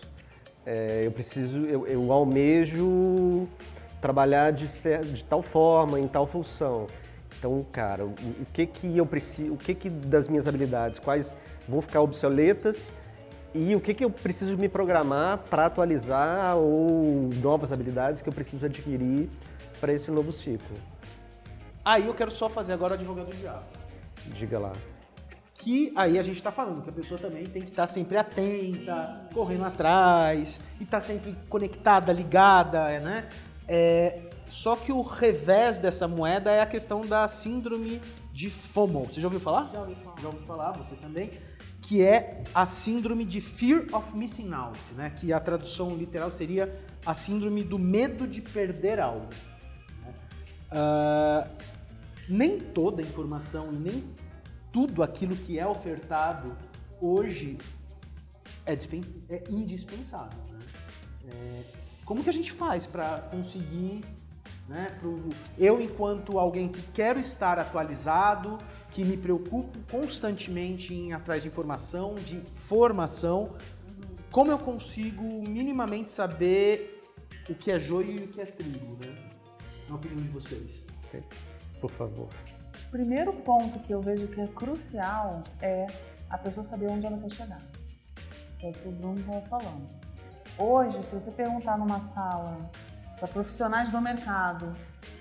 é, 0.65 1.01
eu 1.03 1.11
preciso, 1.11 1.65
eu, 1.65 1.87
eu 1.87 2.11
almejo 2.11 3.47
trabalhar 3.99 4.51
de, 4.51 4.67
de 5.13 5.23
tal 5.25 5.41
forma, 5.41 5.99
em 5.99 6.07
tal 6.07 6.25
função. 6.25 6.87
Então, 7.37 7.61
cara, 7.71 8.05
o, 8.05 8.09
o 8.09 8.45
que 8.53 8.65
que 8.65 8.97
eu 8.97 9.05
preciso, 9.05 9.53
o 9.53 9.57
que 9.57 9.73
que 9.73 9.89
das 9.89 10.27
minhas 10.27 10.47
habilidades, 10.47 10.99
quais 10.99 11.35
vão 11.67 11.81
ficar 11.81 12.01
obsoletas 12.01 12.93
e 13.53 13.75
o 13.75 13.81
que, 13.81 13.93
que 13.93 14.03
eu 14.03 14.09
preciso 14.09 14.57
me 14.57 14.69
programar 14.69 15.39
para 15.49 15.65
atualizar 15.65 16.55
ou 16.57 17.29
novas 17.41 17.71
habilidades 17.71 18.21
que 18.21 18.29
eu 18.29 18.33
preciso 18.33 18.65
adquirir 18.65 19.29
para 19.79 19.91
esse 19.91 20.09
novo 20.09 20.31
ciclo. 20.31 20.77
Aí 21.83 22.05
eu 22.05 22.13
quero 22.13 22.31
só 22.31 22.49
fazer 22.49 22.73
agora 22.73 22.93
o 22.93 22.95
advogado 22.95 23.27
do 23.27 23.35
diabo. 23.35 23.65
Diga 24.27 24.59
lá. 24.59 24.71
Que 25.55 25.91
aí 25.95 26.17
a 26.17 26.21
gente 26.21 26.37
está 26.37 26.51
falando 26.51 26.81
que 26.81 26.89
a 26.89 26.93
pessoa 26.93 27.19
também 27.19 27.45
tem 27.45 27.61
que 27.61 27.69
estar 27.69 27.83
tá 27.83 27.87
sempre 27.87 28.17
atenta, 28.17 29.27
correndo 29.33 29.65
atrás, 29.65 30.59
e 30.79 30.83
estar 30.83 30.99
tá 30.99 31.05
sempre 31.05 31.35
conectada, 31.49 32.11
ligada, 32.13 32.99
né? 32.99 33.27
É, 33.67 34.21
só 34.47 34.75
que 34.75 34.91
o 34.91 35.01
revés 35.01 35.77
dessa 35.77 36.07
moeda 36.07 36.51
é 36.51 36.61
a 36.61 36.65
questão 36.65 37.05
da 37.05 37.27
síndrome 37.27 38.01
de 38.33 38.49
FOMO. 38.49 39.05
Você 39.05 39.21
já 39.21 39.27
ouviu 39.27 39.39
falar? 39.39 39.69
Já 39.69 39.81
ouvi 39.81 39.95
falar. 39.95 40.15
Já 40.19 40.27
ouviu 40.27 40.45
falar, 40.45 40.71
você 40.71 40.95
também 40.95 41.29
que 41.91 42.01
é 42.01 42.41
a 42.55 42.65
síndrome 42.65 43.25
de 43.25 43.41
Fear 43.41 43.87
of 43.91 44.15
Missing 44.15 44.53
Out, 44.53 44.79
né? 44.93 45.09
que 45.09 45.33
a 45.33 45.41
tradução 45.41 45.93
literal 45.93 46.31
seria 46.31 46.73
a 47.05 47.13
síndrome 47.13 47.65
do 47.65 47.77
medo 47.77 48.25
de 48.25 48.39
perder 48.39 48.97
algo. 48.97 49.27
Uh, 50.71 51.45
nem 52.29 52.61
toda 52.61 53.01
informação 53.01 53.73
e 53.73 53.75
nem 53.75 54.03
tudo 54.71 55.03
aquilo 55.03 55.35
que 55.35 55.59
é 55.59 55.67
ofertado 55.67 56.55
hoje 57.01 57.57
é, 58.65 58.71
é 58.71 59.43
indispensável. 59.49 60.39
Né? 60.49 60.59
É, 61.27 61.63
como 62.05 62.23
que 62.23 62.29
a 62.29 62.33
gente 62.33 62.53
faz 62.53 62.87
para 62.87 63.19
conseguir 63.29 64.01
né, 64.69 64.95
pro, 65.01 65.27
eu, 65.57 65.81
enquanto 65.81 66.39
alguém 66.39 66.69
que 66.69 66.81
quero 66.93 67.19
estar 67.19 67.59
atualizado, 67.59 68.57
que 68.91 69.03
me 69.03 69.17
preocupo 69.17 69.79
constantemente 69.89 70.93
em 70.93 71.13
atrás 71.13 71.41
de 71.41 71.47
informação, 71.47 72.15
de 72.15 72.41
formação, 72.41 73.55
como 74.29 74.51
eu 74.51 74.59
consigo 74.59 75.23
minimamente 75.47 76.11
saber 76.11 77.01
o 77.49 77.55
que 77.55 77.71
é 77.71 77.79
joio 77.79 78.11
e 78.11 78.23
o 78.23 78.27
que 78.27 78.41
é 78.41 78.45
trigo, 78.45 78.97
né? 79.03 79.15
Na 79.89 79.95
opinião 79.95 80.21
de 80.21 80.29
vocês. 80.29 80.85
Por 81.79 81.89
favor. 81.89 82.29
O 82.87 82.91
primeiro 82.91 83.33
ponto 83.33 83.79
que 83.79 83.93
eu 83.93 84.01
vejo 84.01 84.27
que 84.27 84.39
é 84.39 84.47
crucial 84.47 85.43
é 85.61 85.87
a 86.29 86.37
pessoa 86.37 86.63
saber 86.63 86.87
onde 86.89 87.05
ela 87.05 87.17
quer 87.17 87.31
chegar. 87.31 87.59
É 88.61 88.69
o 88.69 88.73
que 88.73 88.87
o 88.87 88.91
Bruno 88.91 89.19
estava 89.19 89.41
falando. 89.41 89.87
Hoje, 90.57 91.03
se 91.03 91.13
você 91.13 91.31
perguntar 91.31 91.77
numa 91.77 91.99
sala 91.99 92.69
para 93.17 93.27
profissionais 93.27 93.89
do 93.89 93.99
mercado 94.01 94.73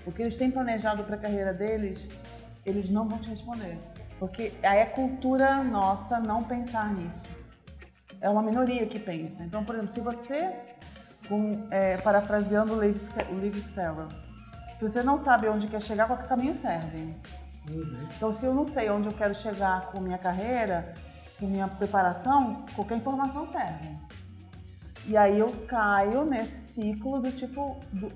o 0.06 0.12
que 0.12 0.22
eles 0.22 0.36
têm 0.36 0.50
planejado 0.50 1.04
para 1.04 1.16
a 1.16 1.18
carreira 1.18 1.52
deles, 1.52 2.08
eles 2.64 2.90
não 2.90 3.08
vão 3.08 3.18
te 3.18 3.30
responder. 3.30 3.78
Porque 4.18 4.52
aí 4.62 4.78
é 4.78 4.86
cultura 4.86 5.62
nossa 5.62 6.18
não 6.20 6.42
pensar 6.42 6.92
nisso. 6.92 7.28
É 8.20 8.28
uma 8.28 8.42
minoria 8.42 8.86
que 8.86 8.98
pensa. 8.98 9.42
Então, 9.42 9.64
por 9.64 9.74
exemplo, 9.74 9.92
se 9.92 10.00
você, 10.00 10.52
com, 11.28 11.66
é, 11.70 11.96
parafraseando 11.96 12.74
o 12.74 12.76
Lewis 12.76 13.08
Carroll, 13.74 14.08
se 14.76 14.88
você 14.88 15.02
não 15.02 15.16
sabe 15.16 15.48
onde 15.48 15.66
quer 15.66 15.80
chegar, 15.80 16.06
qualquer 16.06 16.28
caminho 16.28 16.54
serve. 16.54 17.14
Uhum. 17.68 18.08
Então, 18.16 18.32
se 18.32 18.44
eu 18.44 18.54
não 18.54 18.64
sei 18.64 18.90
onde 18.90 19.08
eu 19.08 19.12
quero 19.12 19.34
chegar 19.34 19.86
com 19.86 20.00
minha 20.00 20.18
carreira, 20.18 20.92
com 21.38 21.46
minha 21.46 21.68
preparação, 21.68 22.64
qualquer 22.74 22.96
informação 22.96 23.46
serve. 23.46 23.96
E 25.06 25.16
aí 25.16 25.38
eu 25.38 25.50
caio 25.66 26.24
nesse 26.24 26.74
ciclo 26.74 27.20
do 27.20 27.32
tipo, 27.32 27.80
do, 27.92 28.12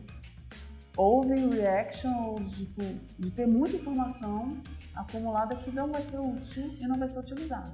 overreaction, 0.96 2.36
tipo, 2.50 2.82
de 3.18 3.30
ter 3.30 3.46
muita 3.46 3.76
informação 3.76 4.56
acumulada 4.94 5.56
que 5.56 5.70
não 5.70 5.90
vai 5.90 6.02
ser 6.02 6.18
útil 6.18 6.70
e 6.80 6.86
não 6.86 6.98
vai 6.98 7.08
ser 7.08 7.18
utilizada. 7.18 7.72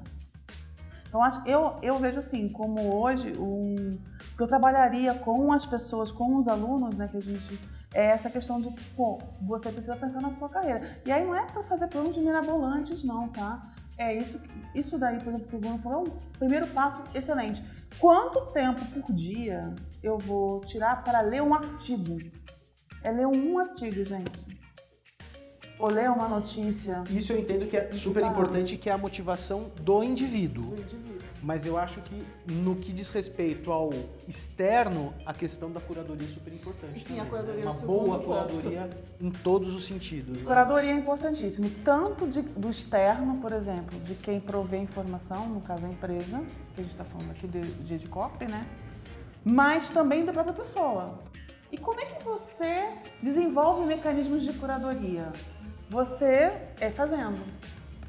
Então, 1.06 1.22
acho, 1.22 1.46
eu, 1.46 1.76
eu 1.82 1.98
vejo 1.98 2.18
assim, 2.18 2.48
como 2.48 2.94
hoje, 2.94 3.32
um, 3.36 3.90
que 4.36 4.42
eu 4.42 4.46
trabalharia 4.46 5.12
com 5.12 5.52
as 5.52 5.66
pessoas, 5.66 6.12
com 6.12 6.36
os 6.36 6.46
alunos, 6.46 6.96
né, 6.96 7.08
que 7.08 7.16
a 7.16 7.20
gente 7.20 7.58
é 7.92 8.06
essa 8.06 8.30
questão 8.30 8.60
de, 8.60 8.70
pô, 8.94 9.18
você 9.42 9.72
precisa 9.72 9.96
pensar 9.96 10.20
na 10.20 10.30
sua 10.30 10.48
carreira. 10.48 11.00
E 11.04 11.10
aí 11.10 11.24
não 11.24 11.34
é 11.34 11.44
para 11.46 11.62
fazer 11.64 11.88
planos 11.88 12.14
de 12.14 12.20
mirabolantes, 12.20 13.02
não, 13.02 13.28
tá? 13.28 13.60
É 13.98 14.16
isso, 14.16 14.40
isso 14.74 14.96
daí, 14.96 15.18
por 15.18 15.32
exemplo, 15.32 15.48
que 15.48 15.56
o 15.56 15.58
Bruno 15.58 15.78
falou, 15.78 16.06
é 16.06 16.08
um 16.10 16.38
primeiro 16.38 16.66
passo 16.68 17.02
excelente. 17.14 17.62
Quanto 17.98 18.46
tempo 18.52 18.84
por 18.86 19.12
dia 19.12 19.74
eu 20.02 20.16
vou 20.16 20.60
tirar 20.60 21.02
para 21.02 21.20
ler 21.20 21.42
um 21.42 21.52
artigo? 21.52 22.18
É 23.02 23.10
ler 23.10 23.26
um 23.26 23.58
artigo, 23.58 24.04
gente. 24.04 24.60
Ou 25.78 25.88
ler 25.88 26.10
uma 26.10 26.28
notícia. 26.28 27.02
Isso 27.10 27.32
eu 27.32 27.38
entendo 27.38 27.66
que 27.66 27.76
é 27.76 27.90
super 27.92 28.22
importante, 28.22 28.76
que 28.76 28.90
é 28.90 28.92
a 28.92 28.98
motivação 28.98 29.72
do 29.80 30.04
indivíduo. 30.04 30.76
Do 30.76 30.82
indivíduo. 30.82 31.20
Mas 31.42 31.64
eu 31.64 31.78
acho 31.78 32.02
que 32.02 32.22
no 32.52 32.76
que 32.76 32.92
diz 32.92 33.08
respeito 33.08 33.72
ao 33.72 33.90
externo, 34.28 35.14
a 35.24 35.32
questão 35.32 35.72
da 35.72 35.80
curadoria 35.80 36.28
é 36.28 36.30
super 36.30 36.52
importante. 36.52 37.00
Sim, 37.00 37.16
também. 37.16 37.20
a 37.20 37.24
curadoria 37.24 37.64
Uma 37.64 37.72
é 37.72 37.86
boa 37.86 38.18
curadoria 38.18 38.80
ponto. 38.82 38.96
em 39.22 39.30
todos 39.30 39.74
os 39.74 39.86
sentidos. 39.86 40.36
Né? 40.36 40.44
Curadoria 40.44 40.90
é 40.90 40.94
importantíssimo, 40.94 41.70
tanto 41.82 42.26
de, 42.26 42.42
do 42.42 42.68
externo, 42.68 43.40
por 43.40 43.52
exemplo, 43.52 43.98
de 44.00 44.14
quem 44.14 44.38
provê 44.38 44.76
informação, 44.76 45.48
no 45.48 45.62
caso 45.62 45.86
a 45.86 45.88
empresa, 45.88 46.42
que 46.74 46.80
a 46.80 46.82
gente 46.82 46.92
está 46.92 47.04
falando 47.04 47.30
aqui 47.30 47.48
de, 47.48 47.60
de, 47.60 47.98
de 47.98 48.06
copy, 48.06 48.44
né? 48.44 48.66
Mas 49.42 49.88
também 49.88 50.26
da 50.26 50.32
própria 50.34 50.54
pessoa. 50.54 51.18
E 51.72 51.78
como 51.78 52.00
é 52.00 52.04
que 52.04 52.24
você 52.24 52.88
desenvolve 53.22 53.86
mecanismos 53.86 54.42
de 54.42 54.52
curadoria? 54.52 55.32
Você 55.88 56.52
é 56.80 56.90
fazendo, 56.90 57.40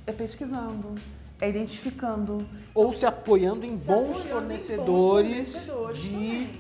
é 0.06 0.12
pesquisando, 0.12 0.96
é 1.40 1.50
identificando. 1.50 2.48
Ou 2.74 2.94
se 2.94 3.06
apoiando 3.06 3.66
em, 3.66 3.78
se 3.78 3.86
bons, 3.86 4.10
apoiando 4.10 4.30
fornecedores 4.30 5.56
em 5.56 5.68
bons 5.68 5.68
fornecedores 5.68 6.02
de, 6.02 6.60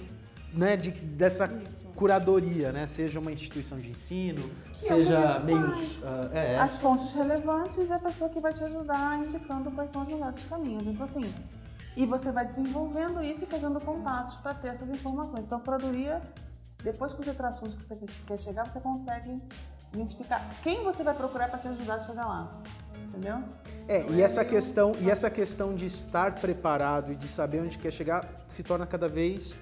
né, 0.53 0.77
de, 0.77 0.91
dessa 0.91 1.45
Isso. 1.65 1.87
curadoria, 1.95 2.71
né? 2.71 2.85
Seja 2.85 3.19
uma 3.19 3.31
instituição 3.31 3.79
de 3.79 3.89
ensino, 3.89 4.47
que 4.73 4.83
seja 4.83 5.39
meios. 5.39 5.99
Uh, 5.99 6.29
é, 6.33 6.59
As 6.59 6.77
fontes 6.77 7.11
relevantes 7.13 7.89
é 7.89 7.95
a 7.95 7.99
pessoa 7.99 8.29
que 8.29 8.39
vai 8.39 8.53
te 8.53 8.63
ajudar 8.63 9.23
indicando 9.23 9.71
quais 9.71 9.89
são 9.89 10.03
os 10.03 10.07
melhores 10.07 10.43
caminhos. 10.43 10.85
Então, 10.85 11.05
assim, 11.05 11.33
e 11.97 12.05
você 12.05 12.31
vai 12.31 12.45
desenvolvendo 12.45 13.23
isso 13.23 13.43
e 13.43 13.47
fazendo 13.47 13.79
contatos 13.81 14.35
para 14.35 14.53
ter 14.53 14.69
essas 14.69 14.89
informações. 14.89 15.45
Então, 15.45 15.57
a 15.57 15.61
curadoria 15.61 16.21
depois 16.83 17.13
que 17.13 17.23
você 17.23 17.33
traçou 17.33 17.67
onde 17.67 17.77
você 17.77 17.97
quer 18.25 18.39
chegar, 18.39 18.65
você 18.65 18.79
consegue 18.79 19.41
identificar 19.93 20.49
quem 20.63 20.83
você 20.83 21.03
vai 21.03 21.13
procurar 21.13 21.49
para 21.49 21.59
te 21.59 21.67
ajudar 21.67 21.95
a 21.95 21.99
chegar 21.99 22.25
lá. 22.25 22.61
Entendeu? 23.07 23.43
É, 23.87 24.05
e 24.09 24.21
essa 24.21 24.45
questão, 24.45 24.93
e 25.01 25.09
essa 25.09 25.29
questão 25.29 25.75
de 25.75 25.85
estar 25.85 26.35
preparado 26.35 27.11
e 27.11 27.15
de 27.15 27.27
saber 27.27 27.61
onde 27.61 27.77
quer 27.77 27.91
chegar 27.91 28.27
se 28.47 28.63
torna 28.63 28.85
cada 28.85 29.07
vez 29.07 29.57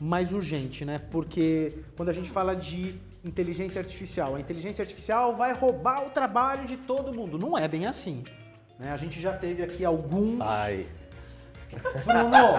mais 0.00 0.32
urgente, 0.32 0.84
né? 0.84 1.00
Porque 1.10 1.84
quando 1.96 2.08
a 2.08 2.12
gente 2.12 2.30
fala 2.30 2.56
de 2.56 2.98
inteligência 3.24 3.80
artificial, 3.80 4.34
a 4.34 4.40
inteligência 4.40 4.82
artificial 4.82 5.36
vai 5.36 5.52
roubar 5.52 6.04
o 6.06 6.10
trabalho 6.10 6.66
de 6.66 6.76
todo 6.76 7.14
mundo. 7.14 7.38
Não 7.38 7.56
é 7.56 7.68
bem 7.68 7.86
assim. 7.86 8.24
Né? 8.78 8.90
A 8.90 8.96
gente 8.96 9.20
já 9.20 9.32
teve 9.36 9.62
aqui 9.62 9.84
alguns. 9.84 10.40
Ai. 10.40 10.86
Bruno, 12.04 12.58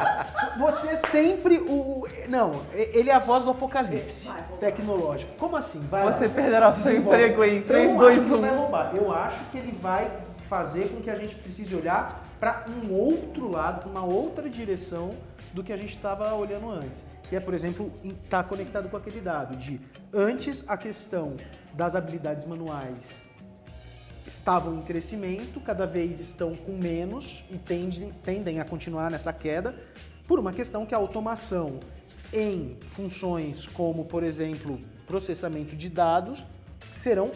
você 0.58 0.89
é 0.89 0.97
sempre 0.97 1.58
o. 1.60 2.08
Não, 2.28 2.62
ele 2.73 3.10
é 3.10 3.13
a 3.13 3.19
voz 3.19 3.43
do 3.43 3.52
apocalipse 3.52 4.30
tecnológico. 4.60 5.34
Como 5.38 5.56
assim? 5.56 5.80
Vai 5.89 6.04
você 6.12 6.28
lá. 6.28 6.34
perderá 6.34 6.69
o 6.69 6.76
seu 6.76 6.97
emprego 6.97 7.43
em 7.43 7.62
3, 7.62 7.95
2, 7.95 8.32
1. 8.32 8.41
Vai 8.41 8.56
roubar. 8.56 8.95
Eu 8.95 9.12
acho 9.12 9.43
que 9.52 9.58
ele 9.58 9.78
vai 9.82 10.10
fazer 10.47 10.89
com 10.89 11.02
que 11.02 11.10
a 11.10 11.15
gente 11.15 11.36
precise 11.36 11.73
olhar 11.76 12.23
para 12.39 12.65
um 12.67 12.93
outro 12.93 13.49
lado, 13.49 13.89
uma 13.89 14.04
outra 14.04 14.49
direção 14.49 15.12
do 15.54 15.63
que 15.63 15.71
a 15.71 15.78
gente 15.78 15.95
estava 15.95 16.34
olhando 16.34 16.69
antes. 16.69 17.04
que 17.30 17.36
é, 17.36 17.39
por 17.39 17.54
exemplo, 17.54 17.91
estar 18.04 18.43
tá 18.43 18.49
conectado 18.49 18.89
com 18.89 18.97
aquele 18.97 19.21
dado 19.21 19.56
de 19.56 19.80
antes 20.13 20.63
a 20.67 20.76
questão 20.76 21.36
das 21.73 21.95
habilidades 21.95 22.45
manuais 22.45 23.23
estavam 24.25 24.79
em 24.79 24.81
crescimento, 24.81 25.59
cada 25.59 25.86
vez 25.86 26.19
estão 26.19 26.55
com 26.55 26.73
menos 26.73 27.43
e 27.49 27.57
tendem, 27.57 28.12
tendem 28.23 28.59
a 28.59 28.65
continuar 28.65 29.12
nessa 29.12 29.33
queda, 29.33 29.75
por 30.27 30.39
uma 30.39 30.53
questão 30.53 30.86
que 30.86 30.95
a 30.95 30.97
automação 30.97 31.79
em 32.31 32.77
funções 32.88 33.67
como, 33.67 34.05
por 34.05 34.23
exemplo, 34.23 34.79
processamento 35.05 35.75
de 35.75 35.89
dados 35.89 36.43
serão 36.93 37.31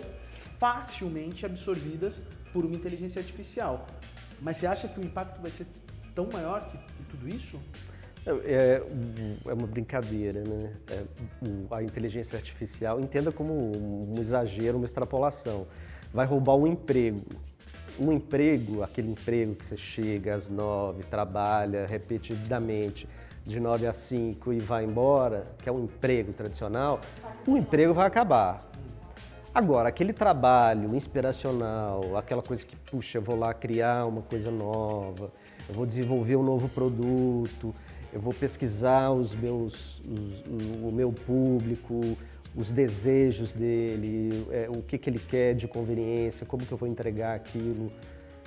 facilmente 0.60 1.46
absorvidas 1.46 2.16
por 2.52 2.66
uma 2.66 2.76
inteligência 2.76 3.20
artificial. 3.20 3.88
Mas 4.42 4.58
você 4.58 4.68
acha 4.68 4.88
que 4.88 5.00
o 5.00 5.04
impacto 5.04 5.42
vai 5.42 5.52
ser 5.52 5.68
tão 6.16 6.28
maior 6.32 6.70
que, 6.72 6.78
que 6.78 7.04
tudo 7.12 7.28
isso? 7.28 7.60
É, 8.26 8.82
é, 9.46 9.54
uma 9.54 9.68
brincadeira, 9.68 10.44
né? 10.44 10.74
É, 10.90 11.04
a 11.72 11.84
inteligência 11.84 12.36
artificial, 12.36 13.00
entenda 13.00 13.32
como 13.32 13.54
um 13.54 14.20
exagero, 14.20 14.78
uma 14.78 14.86
extrapolação. 14.86 15.68
Vai 16.14 16.26
roubar 16.26 16.56
um 16.56 16.68
emprego. 16.68 17.26
Um 18.00 18.12
emprego, 18.12 18.84
aquele 18.84 19.12
emprego 19.12 19.56
que 19.56 19.66
você 19.66 19.78
chega 19.78 20.36
às 20.36 20.50
nove, 20.50 21.04
trabalha 21.04 21.86
repetidamente 21.88 23.08
de 23.44 23.60
nove 23.60 23.88
às 23.88 23.96
cinco 23.96 24.52
e 24.52 24.60
vai 24.60 24.84
embora, 24.84 25.46
que 25.64 25.70
é 25.70 25.72
um 25.72 25.86
emprego 25.86 26.34
tradicional, 26.34 27.00
o 27.48 27.58
emprego 27.58 27.94
vai 27.94 28.06
acabar. 28.06 28.60
Agora, 29.56 29.90
aquele 29.90 30.14
trabalho 30.14 30.96
inspiracional, 30.96 32.16
aquela 32.16 32.44
coisa 32.44 32.64
que, 32.64 32.76
puxa, 32.76 33.18
eu 33.18 33.22
vou 33.24 33.36
lá 33.36 33.54
criar 33.54 34.06
uma 34.06 34.22
coisa 34.22 34.52
nova, 34.52 35.32
eu 35.68 35.74
vou 35.74 35.86
desenvolver 35.86 36.36
um 36.36 36.44
novo 36.44 36.70
produto, 36.70 37.74
eu 38.14 38.20
vou 38.20 38.34
pesquisar 38.34 39.12
os 39.12 39.34
meus, 39.34 40.00
os, 40.00 40.44
o 40.84 40.92
meu 40.92 41.12
público, 41.12 42.00
os 42.58 42.72
desejos 42.72 43.54
dele, 43.54 44.48
é, 44.52 44.68
o 44.68 44.82
que, 44.82 44.98
que 44.98 45.08
ele 45.08 45.20
quer 45.20 45.54
de 45.54 45.68
conveniência, 45.68 46.44
como 46.44 46.66
que 46.66 46.72
eu 46.72 46.78
vou 46.78 46.90
entregar 46.90 47.36
aquilo. 47.36 47.88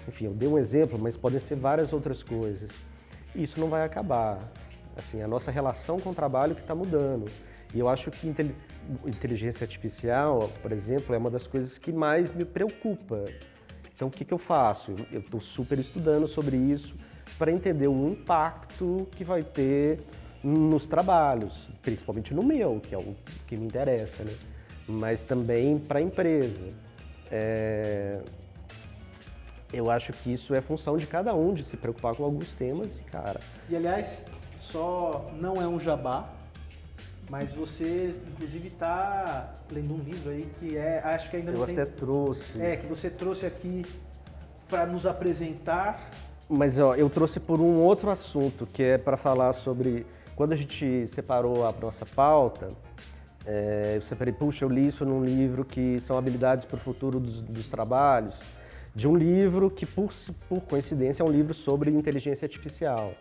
Enfim, 0.09 0.25
eu 0.25 0.35
dei 0.35 0.49
um 0.49 0.59
exemplo, 0.59 0.99
mas 1.01 1.17
podem 1.17 1.39
ser 1.39 1.55
várias 1.55 1.93
outras 1.93 2.21
coisas. 2.21 2.71
Isso 3.37 3.61
não 3.61 3.69
vai 3.69 3.85
acabar. 3.85 4.53
Assim, 4.97 5.23
a 5.23 5.29
nossa 5.29 5.53
relação 5.53 6.01
com 6.01 6.11
o 6.11 6.15
trabalho 6.15 6.57
que 6.57 6.61
está 6.61 6.75
mudando. 6.75 7.31
E 7.73 7.79
eu 7.79 7.89
acho 7.89 8.11
que 8.11 8.27
inteligência 9.07 9.63
artificial, 9.63 10.51
por 10.61 10.73
exemplo, 10.73 11.15
é 11.15 11.19
uma 11.19 11.31
das 11.31 11.47
coisas 11.47 11.79
que 11.79 11.93
mais 11.93 12.35
me 12.35 12.45
preocupa. 12.45 13.25
Então, 13.95 14.09
o 14.09 14.11
que, 14.11 14.25
que 14.25 14.35
eu 14.35 14.39
faço? 14.39 14.97
Eu 15.13 15.21
estou 15.21 15.41
super 15.41 15.79
estudando 15.79 16.27
sobre 16.27 16.57
isso 16.57 16.97
para 17.39 17.53
entender 17.53 17.87
o 17.87 18.09
impacto 18.09 19.07
que 19.13 19.23
vai 19.23 19.45
ter 19.45 20.01
nos 20.43 20.87
trabalhos, 20.87 21.69
principalmente 21.83 22.33
no 22.33 22.43
meu, 22.43 22.81
que 22.81 22.95
é 22.95 22.99
o 22.99 23.15
que 23.47 23.57
me 23.57 23.67
interessa, 23.67 24.25
né? 24.25 24.33
mas 24.89 25.23
também 25.23 25.79
para 25.79 25.99
a 25.99 26.03
empresa. 26.03 26.69
É... 27.31 28.21
Eu 29.73 29.91
acho 29.91 30.13
que 30.13 30.33
isso 30.33 30.53
é 30.55 30.61
função 30.61 30.97
de 30.97 31.07
cada 31.07 31.33
um, 31.33 31.55
de 31.55 31.63
se 31.63 31.77
preocupar 31.77 32.15
com 32.17 32.25
alguns 32.25 32.53
temas, 32.55 32.91
cara. 33.13 33.41
E 33.69 33.77
aliás, 33.77 34.27
só 34.57 35.31
não 35.39 35.63
é 35.63 35.69
um 35.69 35.79
jabá, 35.79 36.29
mas 37.31 37.55
você 37.55 38.13
inclusive 38.33 38.67
está 38.67 39.55
lendo 39.71 39.95
um 39.95 39.99
livro 39.99 40.31
aí 40.31 40.51
que 40.59 40.77
é, 40.77 41.01
acho 41.05 41.31
que 41.31 41.37
ainda 41.37 41.53
não 41.53 41.61
Eu 41.61 41.67
tem. 41.67 41.77
Eu 41.77 41.83
até 41.83 41.91
trouxe. 41.93 42.61
É, 42.61 42.77
que 42.77 42.87
você 42.87 43.09
trouxe 43.09 43.47
aqui 43.47 43.87
para 44.69 44.87
nos 44.87 45.07
apresentar 45.07 46.11
mas 46.51 46.81
ó, 46.81 46.97
eu 46.97 47.09
trouxe 47.09 47.39
por 47.39 47.61
um 47.61 47.79
outro 47.79 48.11
assunto, 48.11 48.67
que 48.67 48.83
é 48.83 48.99
para 48.99 49.17
falar 49.17 49.53
sobre. 49.53 50.05
Quando 50.41 50.55
a 50.55 50.57
gente 50.57 51.07
separou 51.09 51.67
a 51.67 51.73
nossa 51.83 52.07
pauta, 52.07 52.71
é, 53.45 53.97
eu 53.97 54.01
separei, 54.01 54.33
puxa, 54.33 54.65
eu 54.65 54.71
li 54.71 54.87
isso 54.87 55.05
num 55.05 55.23
livro 55.23 55.67
que 55.67 56.01
são 56.01 56.17
habilidades 56.17 56.65
para 56.65 56.77
o 56.77 56.81
futuro 56.81 57.21
dos, 57.21 57.43
dos, 57.43 57.69
trabalhos, 57.69 58.35
de 58.95 59.07
um 59.07 59.15
livro 59.15 59.71
que, 59.71 59.85
por, 59.85 60.11
por 60.49 60.63
coincidência, 60.63 61.23
é 61.23 61.27
um 61.27 61.31
livro 61.31 61.53
sobre 61.53 61.91
inteligência 61.91 62.47
artificial. 62.47 63.13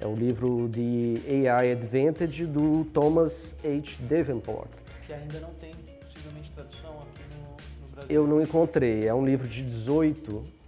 É 0.00 0.06
o 0.06 0.14
livro 0.14 0.66
de 0.66 1.20
AI 1.46 1.72
Advantage 1.72 2.46
do 2.46 2.86
Thomas 2.86 3.54
H. 3.62 3.98
Davenport. 4.08 4.70
Que 5.06 5.12
ainda 5.12 5.40
não 5.40 5.52
tem 5.52 5.74
possivelmente 6.00 6.50
tradução 6.52 7.00
aqui 7.00 7.22
no, 7.36 7.86
no 7.86 7.94
Brasil. 7.94 8.08
Eu 8.08 8.26
não 8.26 8.40
encontrei. 8.40 9.06
É 9.06 9.12
um 9.12 9.26
livro 9.26 9.46
de 9.46 9.62
18 9.62 10.61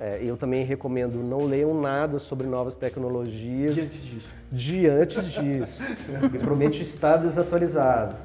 é, 0.00 0.18
eu 0.24 0.34
também 0.34 0.64
recomendo 0.64 1.22
não 1.22 1.44
leiam 1.44 1.78
nada 1.78 2.18
sobre 2.18 2.46
novas 2.46 2.74
tecnologias. 2.74 3.74
Diante 3.74 3.98
disso. 3.98 4.32
Diante 4.50 5.20
disso. 5.20 5.82
e 6.34 6.38
promete 6.38 6.82
estar 6.82 7.18
desatualizado. 7.18 8.16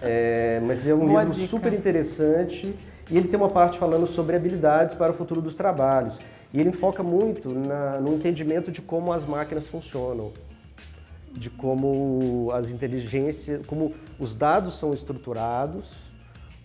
É, 0.00 0.60
mas 0.64 0.86
é 0.86 0.94
um 0.94 1.06
Boa 1.06 1.24
livro 1.24 1.34
dica. 1.34 1.48
super 1.48 1.72
interessante 1.72 2.76
e 3.10 3.16
ele 3.18 3.26
tem 3.26 3.36
uma 3.36 3.48
parte 3.48 3.76
falando 3.76 4.06
sobre 4.06 4.36
habilidades 4.36 4.94
para 4.94 5.10
o 5.10 5.14
futuro 5.14 5.42
dos 5.42 5.56
trabalhos. 5.56 6.16
E 6.54 6.60
ele 6.60 6.70
foca 6.70 7.02
muito 7.02 7.48
na, 7.48 7.98
no 7.98 8.14
entendimento 8.14 8.70
de 8.70 8.80
como 8.80 9.12
as 9.12 9.26
máquinas 9.26 9.66
funcionam, 9.66 10.32
de 11.32 11.50
como 11.50 12.50
as 12.52 12.70
inteligências, 12.70 13.66
como 13.66 13.94
os 14.16 14.34
dados 14.36 14.78
são 14.78 14.94
estruturados, 14.94 15.92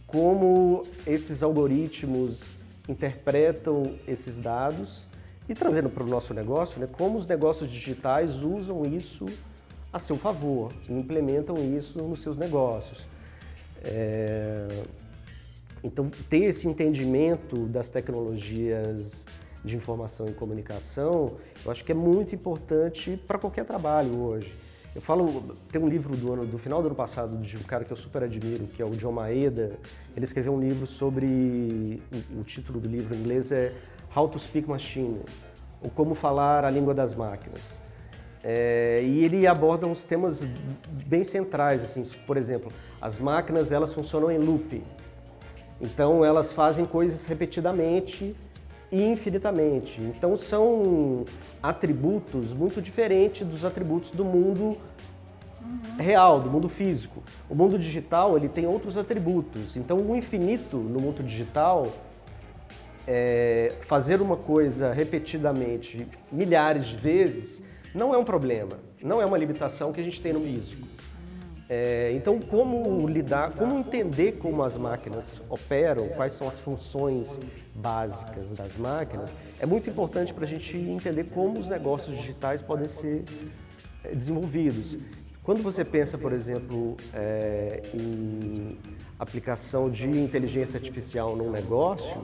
como 0.06 0.86
esses 1.08 1.42
algoritmos 1.42 2.55
interpretam 2.88 3.98
esses 4.08 4.38
dados 4.38 5.08
e 5.48 5.54
trazendo 5.54 5.90
para 5.90 6.04
o 6.04 6.08
nosso 6.08 6.34
negócio, 6.34 6.80
né, 6.80 6.88
como 6.92 7.18
os 7.18 7.28
negócios 7.28 7.70
digitais 7.70 8.42
usam 8.42 8.86
isso 8.86 9.26
a 9.94 10.00
seu 10.00 10.18
favor, 10.18 10.74
implementam 10.90 11.56
isso 11.78 12.02
nos 12.02 12.22
seus 12.22 12.36
negócios. 12.36 13.06
É... 13.84 14.68
Então, 15.84 16.10
ter 16.30 16.46
esse 16.46 16.68
entendimento 16.68 17.68
das 17.68 17.90
tecnologias 17.90 19.26
de 19.64 19.76
informação 19.76 20.28
e 20.28 20.34
comunicação, 20.34 21.38
eu 21.64 21.72
acho 21.72 21.84
que 21.84 21.92
é 21.92 21.96
muito 21.96 22.34
importante 22.34 23.20
para 23.28 23.38
qualquer 23.38 23.66
trabalho 23.66 24.20
hoje. 24.20 24.54
Eu 24.96 25.02
falo, 25.02 25.54
tem 25.70 25.82
um 25.82 25.90
livro 25.90 26.16
do, 26.16 26.32
ano, 26.32 26.46
do 26.46 26.58
final 26.58 26.82
do 26.82 26.88
ano 26.88 26.96
passado 26.96 27.38
de 27.38 27.58
um 27.58 27.64
cara 27.64 27.84
que 27.84 27.92
eu 27.92 27.98
super 27.98 28.24
admiro, 28.24 28.66
que 28.66 28.82
é 28.82 28.86
o 28.86 28.92
John 28.92 29.12
Maeda. 29.12 29.78
Ele 30.16 30.24
escreveu 30.24 30.54
um 30.54 30.60
livro 30.60 30.88
sobre, 30.88 32.02
o, 32.34 32.42
título 32.46 32.80
do 32.80 32.88
livro 32.88 33.14
em 33.14 33.20
inglês 33.20 33.52
é 33.52 33.74
How 34.16 34.30
to 34.30 34.40
Speak 34.40 34.70
Machine, 34.70 35.20
ou 35.82 35.90
Como 35.90 36.16
Falar 36.16 36.64
a 36.64 36.70
Língua 36.70 36.94
das 36.94 37.14
Máquinas. 37.14 37.62
É, 38.42 39.02
e 39.04 39.26
ele 39.26 39.46
aborda 39.46 39.86
uns 39.86 40.02
temas 40.06 40.42
bem 41.06 41.26
centrais, 41.26 41.84
assim, 41.84 42.02
por 42.26 42.38
exemplo, 42.38 42.72
as 43.02 43.20
máquinas 43.20 43.74
elas 43.74 43.94
funcionam 43.94 44.32
em 44.32 44.38
loop. 44.38 44.82
Então 45.82 46.24
elas 46.24 46.54
fazem 46.54 46.86
coisas 46.86 47.26
repetidamente 47.26 48.34
infinitamente. 49.04 50.02
Então 50.02 50.36
são 50.36 51.26
atributos 51.62 52.54
muito 52.54 52.82
diferentes 52.82 53.46
dos 53.46 53.66
atributos 53.66 54.12
do 54.12 54.24
mundo 54.24 54.78
real, 55.98 56.40
do 56.40 56.50
mundo 56.50 56.70
físico. 56.70 57.24
O 57.50 57.56
mundo 57.56 57.78
digital 57.80 58.38
ele 58.38 58.50
tem 58.50 58.66
outros 58.66 58.98
atributos. 58.98 59.76
Então 59.76 59.98
o 59.98 60.16
infinito 60.16 60.78
no 60.78 61.00
mundo 61.00 61.24
digital 61.24 61.92
é, 63.08 63.74
fazer 63.82 64.22
uma 64.22 64.38
coisa 64.38 64.92
repetidamente 64.92 66.08
milhares 66.32 66.88
de 66.88 66.96
vezes 66.96 67.64
não 67.94 68.14
é 68.14 68.18
um 68.18 68.26
problema, 68.26 68.78
não 69.02 69.22
é 69.22 69.26
uma 69.26 69.38
limitação 69.38 69.94
que 69.94 70.02
a 70.02 70.04
gente 70.04 70.22
tem 70.22 70.34
no 70.34 70.42
físico. 70.42 70.86
É, 71.68 72.12
então, 72.14 72.40
como 72.40 73.08
lidar, 73.08 73.52
como 73.54 73.80
entender 73.80 74.34
como 74.34 74.62
as 74.64 74.78
máquinas 74.78 75.42
operam, 75.50 76.10
quais 76.10 76.34
são 76.34 76.48
as 76.48 76.60
funções 76.60 77.40
básicas 77.74 78.52
das 78.52 78.78
máquinas, 78.78 79.32
é 79.60 79.66
muito 79.66 79.90
importante 79.90 80.32
para 80.32 80.46
a 80.46 80.48
gente 80.48 80.78
entender 80.78 81.24
como 81.26 81.60
os 81.60 81.68
negócios 81.68 82.16
digitais 82.16 82.62
podem 82.62 82.88
ser 82.88 83.26
é, 84.04 84.14
desenvolvidos. 84.14 84.96
Quando 85.42 85.64
você 85.64 85.84
pensa, 85.84 86.18
por 86.18 86.34
exemplo, 86.34 86.98
é, 87.14 87.82
em 87.94 88.78
aplicação 89.18 89.90
de 89.90 90.08
inteligência 90.08 90.78
artificial 90.78 91.36
num 91.36 91.50
negócio, 91.50 92.22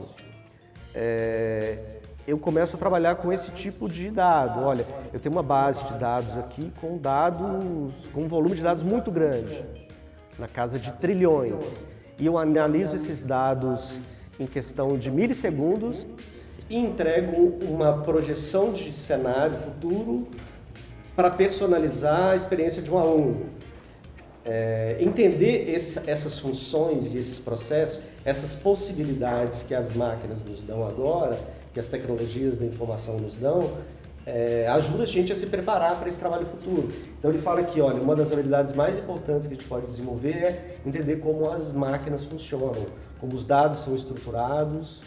é, 0.94 2.01
eu 2.26 2.38
começo 2.38 2.76
a 2.76 2.78
trabalhar 2.78 3.16
com 3.16 3.32
esse 3.32 3.50
tipo 3.50 3.88
de 3.88 4.10
dado. 4.10 4.64
Olha, 4.64 4.86
eu 5.12 5.18
tenho 5.18 5.34
uma 5.34 5.42
base 5.42 5.84
de 5.86 5.94
dados 5.94 6.36
aqui 6.38 6.72
com 6.80 6.96
dados, 6.96 8.08
com 8.12 8.22
um 8.22 8.28
volume 8.28 8.54
de 8.54 8.62
dados 8.62 8.82
muito 8.82 9.10
grande, 9.10 9.62
na 10.38 10.46
casa 10.46 10.78
de 10.78 10.92
trilhões. 10.92 11.64
E 12.18 12.26
eu 12.26 12.38
analiso 12.38 12.94
esses 12.94 13.22
dados 13.22 14.00
em 14.38 14.46
questão 14.46 14.96
de 14.96 15.10
milissegundos 15.10 16.06
e 16.70 16.76
entrego 16.76 17.58
uma 17.66 17.98
projeção 17.98 18.72
de 18.72 18.92
cenário 18.92 19.54
futuro 19.54 20.28
para 21.16 21.30
personalizar 21.30 22.30
a 22.30 22.36
experiência 22.36 22.80
de 22.80 22.90
um 22.90 22.98
aluno. 22.98 23.46
É, 24.44 24.96
entender 25.00 25.72
essas 26.06 26.38
funções 26.38 27.14
e 27.14 27.18
esses 27.18 27.38
processos, 27.38 28.00
essas 28.24 28.54
possibilidades 28.54 29.62
que 29.62 29.74
as 29.74 29.94
máquinas 29.94 30.42
nos 30.42 30.62
dão 30.62 30.86
agora, 30.86 31.38
que 31.72 31.80
as 31.80 31.88
tecnologias 31.88 32.58
da 32.58 32.66
informação 32.66 33.18
nos 33.18 33.36
dão, 33.36 33.72
é, 34.24 34.68
ajuda 34.68 35.02
a 35.02 35.06
gente 35.06 35.32
a 35.32 35.36
se 35.36 35.46
preparar 35.46 35.98
para 35.98 36.08
esse 36.08 36.18
trabalho 36.18 36.46
futuro. 36.46 36.92
Então 37.18 37.30
ele 37.30 37.40
fala 37.40 37.62
que, 37.64 37.80
olha, 37.80 38.00
uma 38.00 38.14
das 38.14 38.32
habilidades 38.32 38.74
mais 38.74 38.98
importantes 38.98 39.48
que 39.48 39.54
a 39.54 39.56
gente 39.56 39.68
pode 39.68 39.86
desenvolver 39.86 40.30
é 40.30 40.74
entender 40.86 41.16
como 41.16 41.50
as 41.50 41.72
máquinas 41.72 42.24
funcionam, 42.24 42.86
como 43.18 43.34
os 43.34 43.44
dados 43.44 43.80
são 43.80 43.94
estruturados 43.94 45.00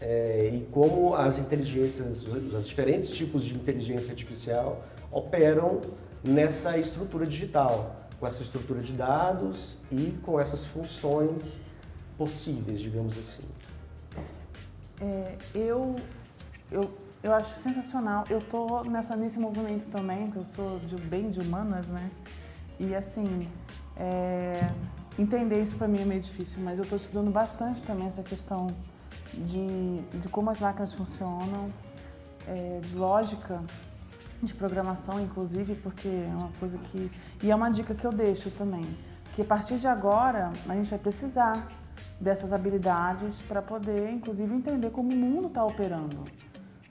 é, 0.00 0.50
e 0.52 0.60
como 0.70 1.14
as 1.14 1.38
inteligências, 1.38 2.26
os 2.26 2.66
diferentes 2.66 3.10
tipos 3.10 3.44
de 3.44 3.54
inteligência 3.54 4.10
artificial 4.10 4.82
operam 5.10 5.80
nessa 6.22 6.76
estrutura 6.76 7.26
digital, 7.26 7.96
com 8.18 8.26
essa 8.26 8.42
estrutura 8.42 8.80
de 8.80 8.92
dados 8.92 9.76
e 9.90 10.14
com 10.22 10.38
essas 10.38 10.64
funções 10.66 11.60
possíveis, 12.18 12.80
digamos 12.80 13.14
assim. 13.14 13.48
É, 15.00 15.36
eu, 15.54 15.96
eu 16.70 16.90
eu 17.22 17.34
acho 17.34 17.62
sensacional. 17.62 18.24
Eu 18.30 18.40
tô 18.40 18.82
nessa, 18.84 19.16
nesse 19.16 19.38
movimento 19.38 19.88
também, 19.90 20.26
porque 20.26 20.38
eu 20.38 20.46
sou 20.46 20.78
de 20.78 20.96
bem 20.96 21.28
de 21.28 21.40
humanas, 21.40 21.88
né? 21.88 22.10
E 22.78 22.94
assim, 22.94 23.46
é, 23.96 24.70
entender 25.18 25.60
isso 25.60 25.76
para 25.76 25.86
mim 25.86 26.00
é 26.00 26.04
meio 26.04 26.20
difícil, 26.20 26.62
mas 26.62 26.78
eu 26.78 26.84
estou 26.84 26.96
estudando 26.96 27.30
bastante 27.30 27.82
também 27.82 28.06
essa 28.06 28.22
questão 28.22 28.68
de, 29.34 29.98
de 30.18 30.28
como 30.28 30.50
as 30.50 30.58
máquinas 30.58 30.94
funcionam, 30.94 31.66
é, 32.48 32.80
de 32.80 32.94
lógica 32.94 33.60
de 34.42 34.54
programação, 34.54 35.20
inclusive, 35.20 35.74
porque 35.74 36.08
é 36.08 36.34
uma 36.34 36.50
coisa 36.58 36.78
que. 36.78 37.10
E 37.42 37.50
é 37.50 37.54
uma 37.54 37.70
dica 37.70 37.94
que 37.94 38.06
eu 38.06 38.12
deixo 38.12 38.50
também, 38.50 38.86
que 39.34 39.42
a 39.42 39.44
partir 39.44 39.76
de 39.76 39.86
agora 39.86 40.50
a 40.66 40.74
gente 40.74 40.88
vai 40.88 40.98
precisar 40.98 41.68
dessas 42.20 42.52
habilidades 42.52 43.38
para 43.40 43.62
poder, 43.62 44.10
inclusive, 44.12 44.54
entender 44.54 44.90
como 44.90 45.10
o 45.12 45.16
mundo 45.16 45.46
está 45.46 45.64
operando 45.64 46.24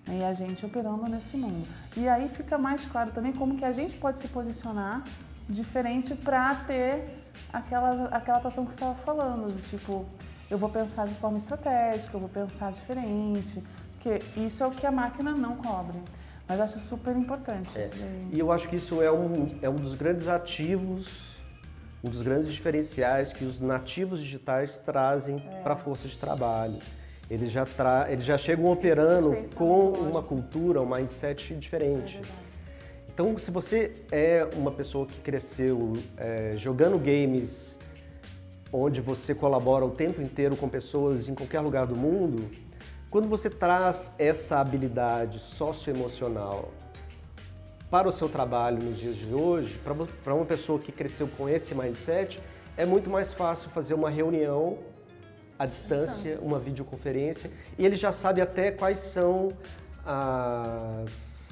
e 0.07 0.23
a 0.23 0.33
gente 0.33 0.65
operando 0.65 1.07
nesse 1.07 1.37
mundo. 1.37 1.67
E 1.95 2.07
aí 2.07 2.27
fica 2.29 2.57
mais 2.57 2.83
claro 2.85 3.11
também 3.11 3.31
como 3.31 3.55
que 3.55 3.63
a 3.63 3.71
gente 3.71 3.95
pode 3.97 4.17
se 4.17 4.27
posicionar 4.27 5.03
diferente 5.47 6.15
para 6.15 6.55
ter 6.55 7.23
aquela, 7.53 8.05
aquela 8.05 8.37
atuação 8.37 8.65
que 8.65 8.71
você 8.71 8.77
estava 8.77 8.95
falando, 8.95 9.55
de 9.55 9.61
tipo, 9.69 10.05
eu 10.49 10.57
vou 10.57 10.69
pensar 10.69 11.07
de 11.07 11.13
forma 11.15 11.37
estratégica, 11.37 12.15
eu 12.15 12.19
vou 12.19 12.29
pensar 12.29 12.71
diferente, 12.71 13.61
porque 13.93 14.21
isso 14.39 14.63
é 14.63 14.67
o 14.67 14.71
que 14.71 14.85
a 14.85 14.91
máquina 14.91 15.33
não 15.33 15.55
cobre. 15.55 15.99
Mas 16.47 16.57
eu 16.57 16.63
acho 16.63 16.79
super 16.79 17.15
importante 17.15 17.77
é. 17.77 17.81
isso 17.81 17.95
daí. 17.95 18.29
E 18.33 18.39
eu 18.39 18.51
acho 18.51 18.67
que 18.67 18.75
isso 18.75 19.03
é 19.03 19.11
um, 19.11 19.59
é 19.61 19.69
um 19.69 19.75
dos 19.75 19.95
grandes 19.95 20.27
ativos, 20.27 21.28
um 22.03 22.09
dos 22.09 22.21
grandes 22.21 22.51
diferenciais 22.53 23.33
que 23.33 23.43
os 23.45 23.59
nativos 23.59 24.19
digitais 24.19 24.77
trazem 24.77 25.35
é. 25.35 25.61
para 25.61 25.73
a 25.73 25.77
força 25.77 26.07
de 26.07 26.17
trabalho 26.17 26.79
eles 27.29 27.51
já, 27.51 27.65
tra... 27.65 28.11
eles 28.11 28.25
já 28.25 28.37
chegam 28.37 28.71
operando 28.71 29.35
com 29.53 29.91
uma 29.91 30.23
cultura, 30.23 30.81
um 30.81 30.85
mindset 30.85 31.53
diferente. 31.55 32.17
É 32.17 32.49
então, 33.13 33.37
se 33.37 33.51
você 33.51 33.93
é 34.11 34.47
uma 34.55 34.71
pessoa 34.71 35.05
que 35.05 35.19
cresceu 35.19 35.93
é, 36.17 36.53
jogando 36.55 36.97
games, 36.97 37.77
onde 38.71 39.01
você 39.01 39.35
colabora 39.35 39.85
o 39.85 39.91
tempo 39.91 40.21
inteiro 40.21 40.55
com 40.55 40.67
pessoas 40.69 41.27
em 41.27 41.35
qualquer 41.35 41.59
lugar 41.59 41.85
do 41.85 41.95
mundo, 41.95 42.49
quando 43.09 43.27
você 43.27 43.49
traz 43.49 44.11
essa 44.17 44.59
habilidade 44.59 45.37
socioemocional 45.37 46.71
para 47.89 48.07
o 48.07 48.11
seu 48.11 48.29
trabalho 48.29 48.83
nos 48.83 48.97
dias 48.97 49.15
de 49.15 49.33
hoje, 49.33 49.79
para 50.23 50.33
uma 50.33 50.45
pessoa 50.45 50.77
que 50.79 50.91
cresceu 50.91 51.27
com 51.27 51.49
esse 51.49 51.73
mindset, 51.73 52.39
é 52.77 52.85
muito 52.85 53.09
mais 53.09 53.33
fácil 53.33 53.69
fazer 53.71 53.95
uma 53.95 54.09
reunião 54.09 54.77
à 55.57 55.65
distância, 55.65 56.39
uma 56.41 56.59
videoconferência, 56.59 57.49
e 57.77 57.85
ele 57.85 57.95
já 57.95 58.11
sabe 58.11 58.41
até 58.41 58.71
quais 58.71 58.99
são 58.99 59.51
as. 60.05 61.49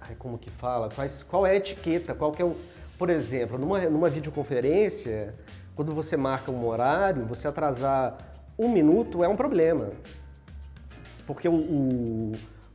Ai, 0.00 0.14
como 0.18 0.38
que 0.38 0.50
fala? 0.50 0.88
Quais, 0.88 1.22
qual 1.22 1.46
é 1.46 1.50
a 1.52 1.56
etiqueta? 1.56 2.14
Qual 2.14 2.32
que 2.32 2.40
é 2.40 2.44
o. 2.44 2.56
Por 2.98 3.10
exemplo, 3.10 3.58
numa, 3.58 3.80
numa 3.82 4.08
videoconferência, 4.08 5.34
quando 5.74 5.92
você 5.92 6.16
marca 6.16 6.50
um 6.50 6.66
horário, 6.66 7.26
você 7.26 7.46
atrasar 7.46 8.16
um 8.58 8.68
minuto 8.68 9.22
é 9.22 9.28
um 9.28 9.36
problema. 9.36 9.90
Porque 11.26 11.48
o, 11.48 11.54
o, 11.54 12.32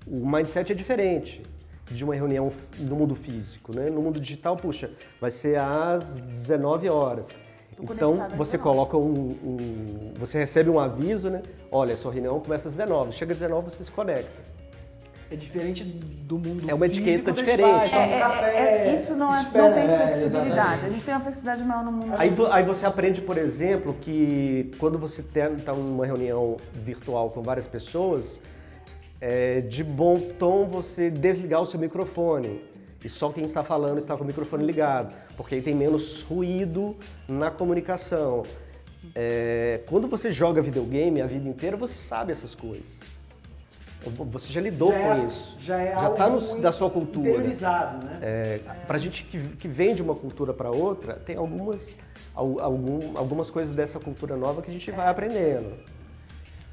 o 0.07 0.29
mindset 0.29 0.71
é 0.71 0.75
diferente 0.75 1.41
de 1.89 2.03
uma 2.03 2.15
reunião 2.15 2.51
no 2.77 2.95
mundo 2.95 3.15
físico, 3.15 3.75
né? 3.75 3.89
No 3.89 4.01
mundo 4.01 4.19
digital, 4.19 4.55
puxa, 4.55 4.91
vai 5.19 5.31
ser 5.31 5.59
às 5.59 6.19
19 6.19 6.89
horas. 6.89 7.27
Então 7.81 8.27
você 8.35 8.57
coloca 8.57 8.97
um, 8.97 9.35
um, 9.43 10.13
Você 10.17 10.37
recebe 10.37 10.69
um 10.69 10.79
aviso, 10.79 11.29
né? 11.29 11.41
Olha, 11.71 11.95
sua 11.95 12.11
reunião 12.11 12.39
começa 12.39 12.67
às 12.67 12.75
19. 12.75 13.13
Chega 13.13 13.33
às 13.33 13.39
19, 13.39 13.69
você 13.69 13.83
se 13.83 13.91
conecta. 13.91 14.49
É 15.31 15.35
diferente 15.35 15.83
do 15.83 16.39
mundo 16.39 16.67
É 16.67 16.73
uma 16.73 16.87
etiqueta 16.87 17.31
diferente. 17.31 17.93
É, 17.93 18.15
é, 18.15 18.19
café, 18.19 18.87
é, 18.87 18.93
isso 18.93 19.13
não, 19.13 19.31
é, 19.31 19.39
espera, 19.39 19.69
não 19.69 19.73
tem 19.75 19.87
flexibilidade. 19.87 20.85
a 20.85 20.89
gente 20.89 21.05
tem 21.05 21.13
uma 21.13 21.21
flexibilidade 21.21 21.63
maior 21.63 21.85
no 21.85 21.91
mundo. 21.91 22.13
Aí, 22.17 22.35
aí 22.51 22.63
você 22.65 22.85
aprende, 22.87 23.21
por 23.21 23.37
exemplo, 23.37 23.95
que 24.01 24.71
quando 24.79 24.97
você 24.97 25.21
está 25.21 25.73
numa 25.73 26.05
reunião 26.05 26.57
virtual 26.73 27.29
com 27.29 27.43
várias 27.43 27.67
pessoas, 27.67 28.39
é 29.21 29.61
de 29.61 29.83
bom 29.83 30.19
tom 30.37 30.65
você 30.65 31.09
desligar 31.09 31.61
o 31.61 31.65
seu 31.65 31.79
microfone 31.79 32.61
e 33.03 33.07
só 33.07 33.29
quem 33.29 33.45
está 33.45 33.63
falando 33.63 33.97
está 33.97 34.17
com 34.17 34.23
o 34.23 34.27
microfone 34.27 34.65
ligado, 34.65 35.13
porque 35.37 35.55
aí 35.55 35.61
tem 35.61 35.73
menos 35.73 36.21
ruído 36.23 36.97
na 37.27 37.49
comunicação. 37.49 38.43
É, 39.15 39.81
quando 39.87 40.07
você 40.07 40.31
joga 40.31 40.61
videogame 40.61 41.21
a 41.21 41.25
vida 41.25 41.47
inteira, 41.47 41.77
você 41.77 41.93
sabe 41.93 42.33
essas 42.33 42.53
coisas. 42.53 42.99
Você 44.31 44.51
já 44.51 44.61
lidou 44.61 44.91
já 44.91 44.99
com 44.99 45.13
é, 45.13 45.25
isso. 45.25 45.55
Já 45.59 45.81
é 45.81 45.93
já 45.93 46.09
está 46.09 46.29
da 46.57 46.71
sua 46.71 46.89
cultura. 46.89 47.29
Interiorizado, 47.29 48.05
né? 48.05 48.19
É, 48.21 48.59
Para 48.87 48.97
a 48.97 48.99
gente 48.99 49.23
que, 49.25 49.39
que 49.39 49.67
vem 49.67 49.93
de 49.93 50.01
uma 50.01 50.15
cultura 50.15 50.53
para 50.53 50.69
outra, 50.69 51.13
tem 51.13 51.35
algumas, 51.35 51.97
algum, 52.33 53.17
algumas 53.17 53.49
coisas 53.49 53.73
dessa 53.73 53.99
cultura 53.99 54.37
nova 54.37 54.61
que 54.61 54.71
a 54.71 54.73
gente 54.73 54.89
vai 54.91 55.07
aprendendo. 55.07 55.73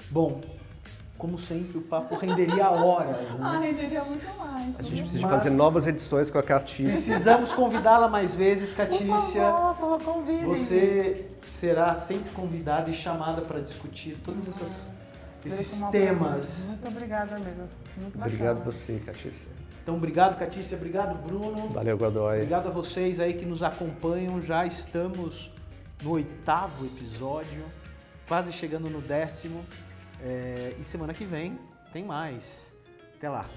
Bom, 0.09 0.41
como 1.19 1.39
sempre, 1.39 1.79
o 1.79 1.83
papo 1.83 2.15
renderia 2.17 2.69
horas. 2.71 3.17
Né? 3.17 3.39
Ah, 3.41 3.59
renderia 3.59 4.05
muito 4.05 4.39
mais. 4.39 4.79
A 4.79 4.83
gente 4.83 5.03
precisa 5.03 5.29
fazer 5.29 5.51
novas 5.51 5.87
edições 5.87 6.31
com 6.31 6.39
a 6.39 6.43
Catícia. 6.43 6.93
Precisamos 6.93 7.53
convidá-la 7.53 8.09
mais 8.09 8.37
vezes, 8.37 8.73
Catícia. 8.73 9.07
Por 9.51 9.77
favor, 9.77 9.99
por 9.99 10.15
favor, 10.25 10.45
Você 10.47 11.27
será 11.49 11.95
sempre 11.95 12.31
convidada 12.33 12.91
e 12.91 12.93
chamada 12.93 13.43
para 13.43 13.61
discutir 13.61 14.19
todos 14.25 14.47
essas, 14.49 14.89
esses 15.45 15.83
temas. 15.91 16.69
Muito 16.69 16.89
obrigada 16.89 17.39
mesmo. 17.39 17.69
Muito 17.97 18.19
obrigado 18.19 18.65
você, 18.65 19.01
Catícia. 19.05 19.57
Então, 19.83 19.95
obrigado, 19.97 20.37
Catícia. 20.37 20.77
Obrigado, 20.77 21.17
Bruno. 21.27 21.69
Valeu, 21.69 21.97
Godoy. 21.97 22.39
Obrigado 22.39 22.67
a 22.67 22.71
vocês 22.71 23.21
aí 23.21 23.35
que 23.35 23.45
nos 23.47 23.63
acompanham. 23.63 24.43
Já 24.43 24.67
estamos 24.67 25.53
no 26.03 26.11
oitavo 26.11 26.85
episódio, 26.85 27.65
quase 28.27 28.53
chegando 28.53 28.91
no 28.91 29.01
décimo. 29.01 29.65
É, 30.21 30.75
e 30.79 30.85
semana 30.85 31.13
que 31.13 31.25
vem 31.25 31.59
tem 31.93 32.05
mais. 32.05 32.73
Até 33.17 33.29
lá! 33.29 33.49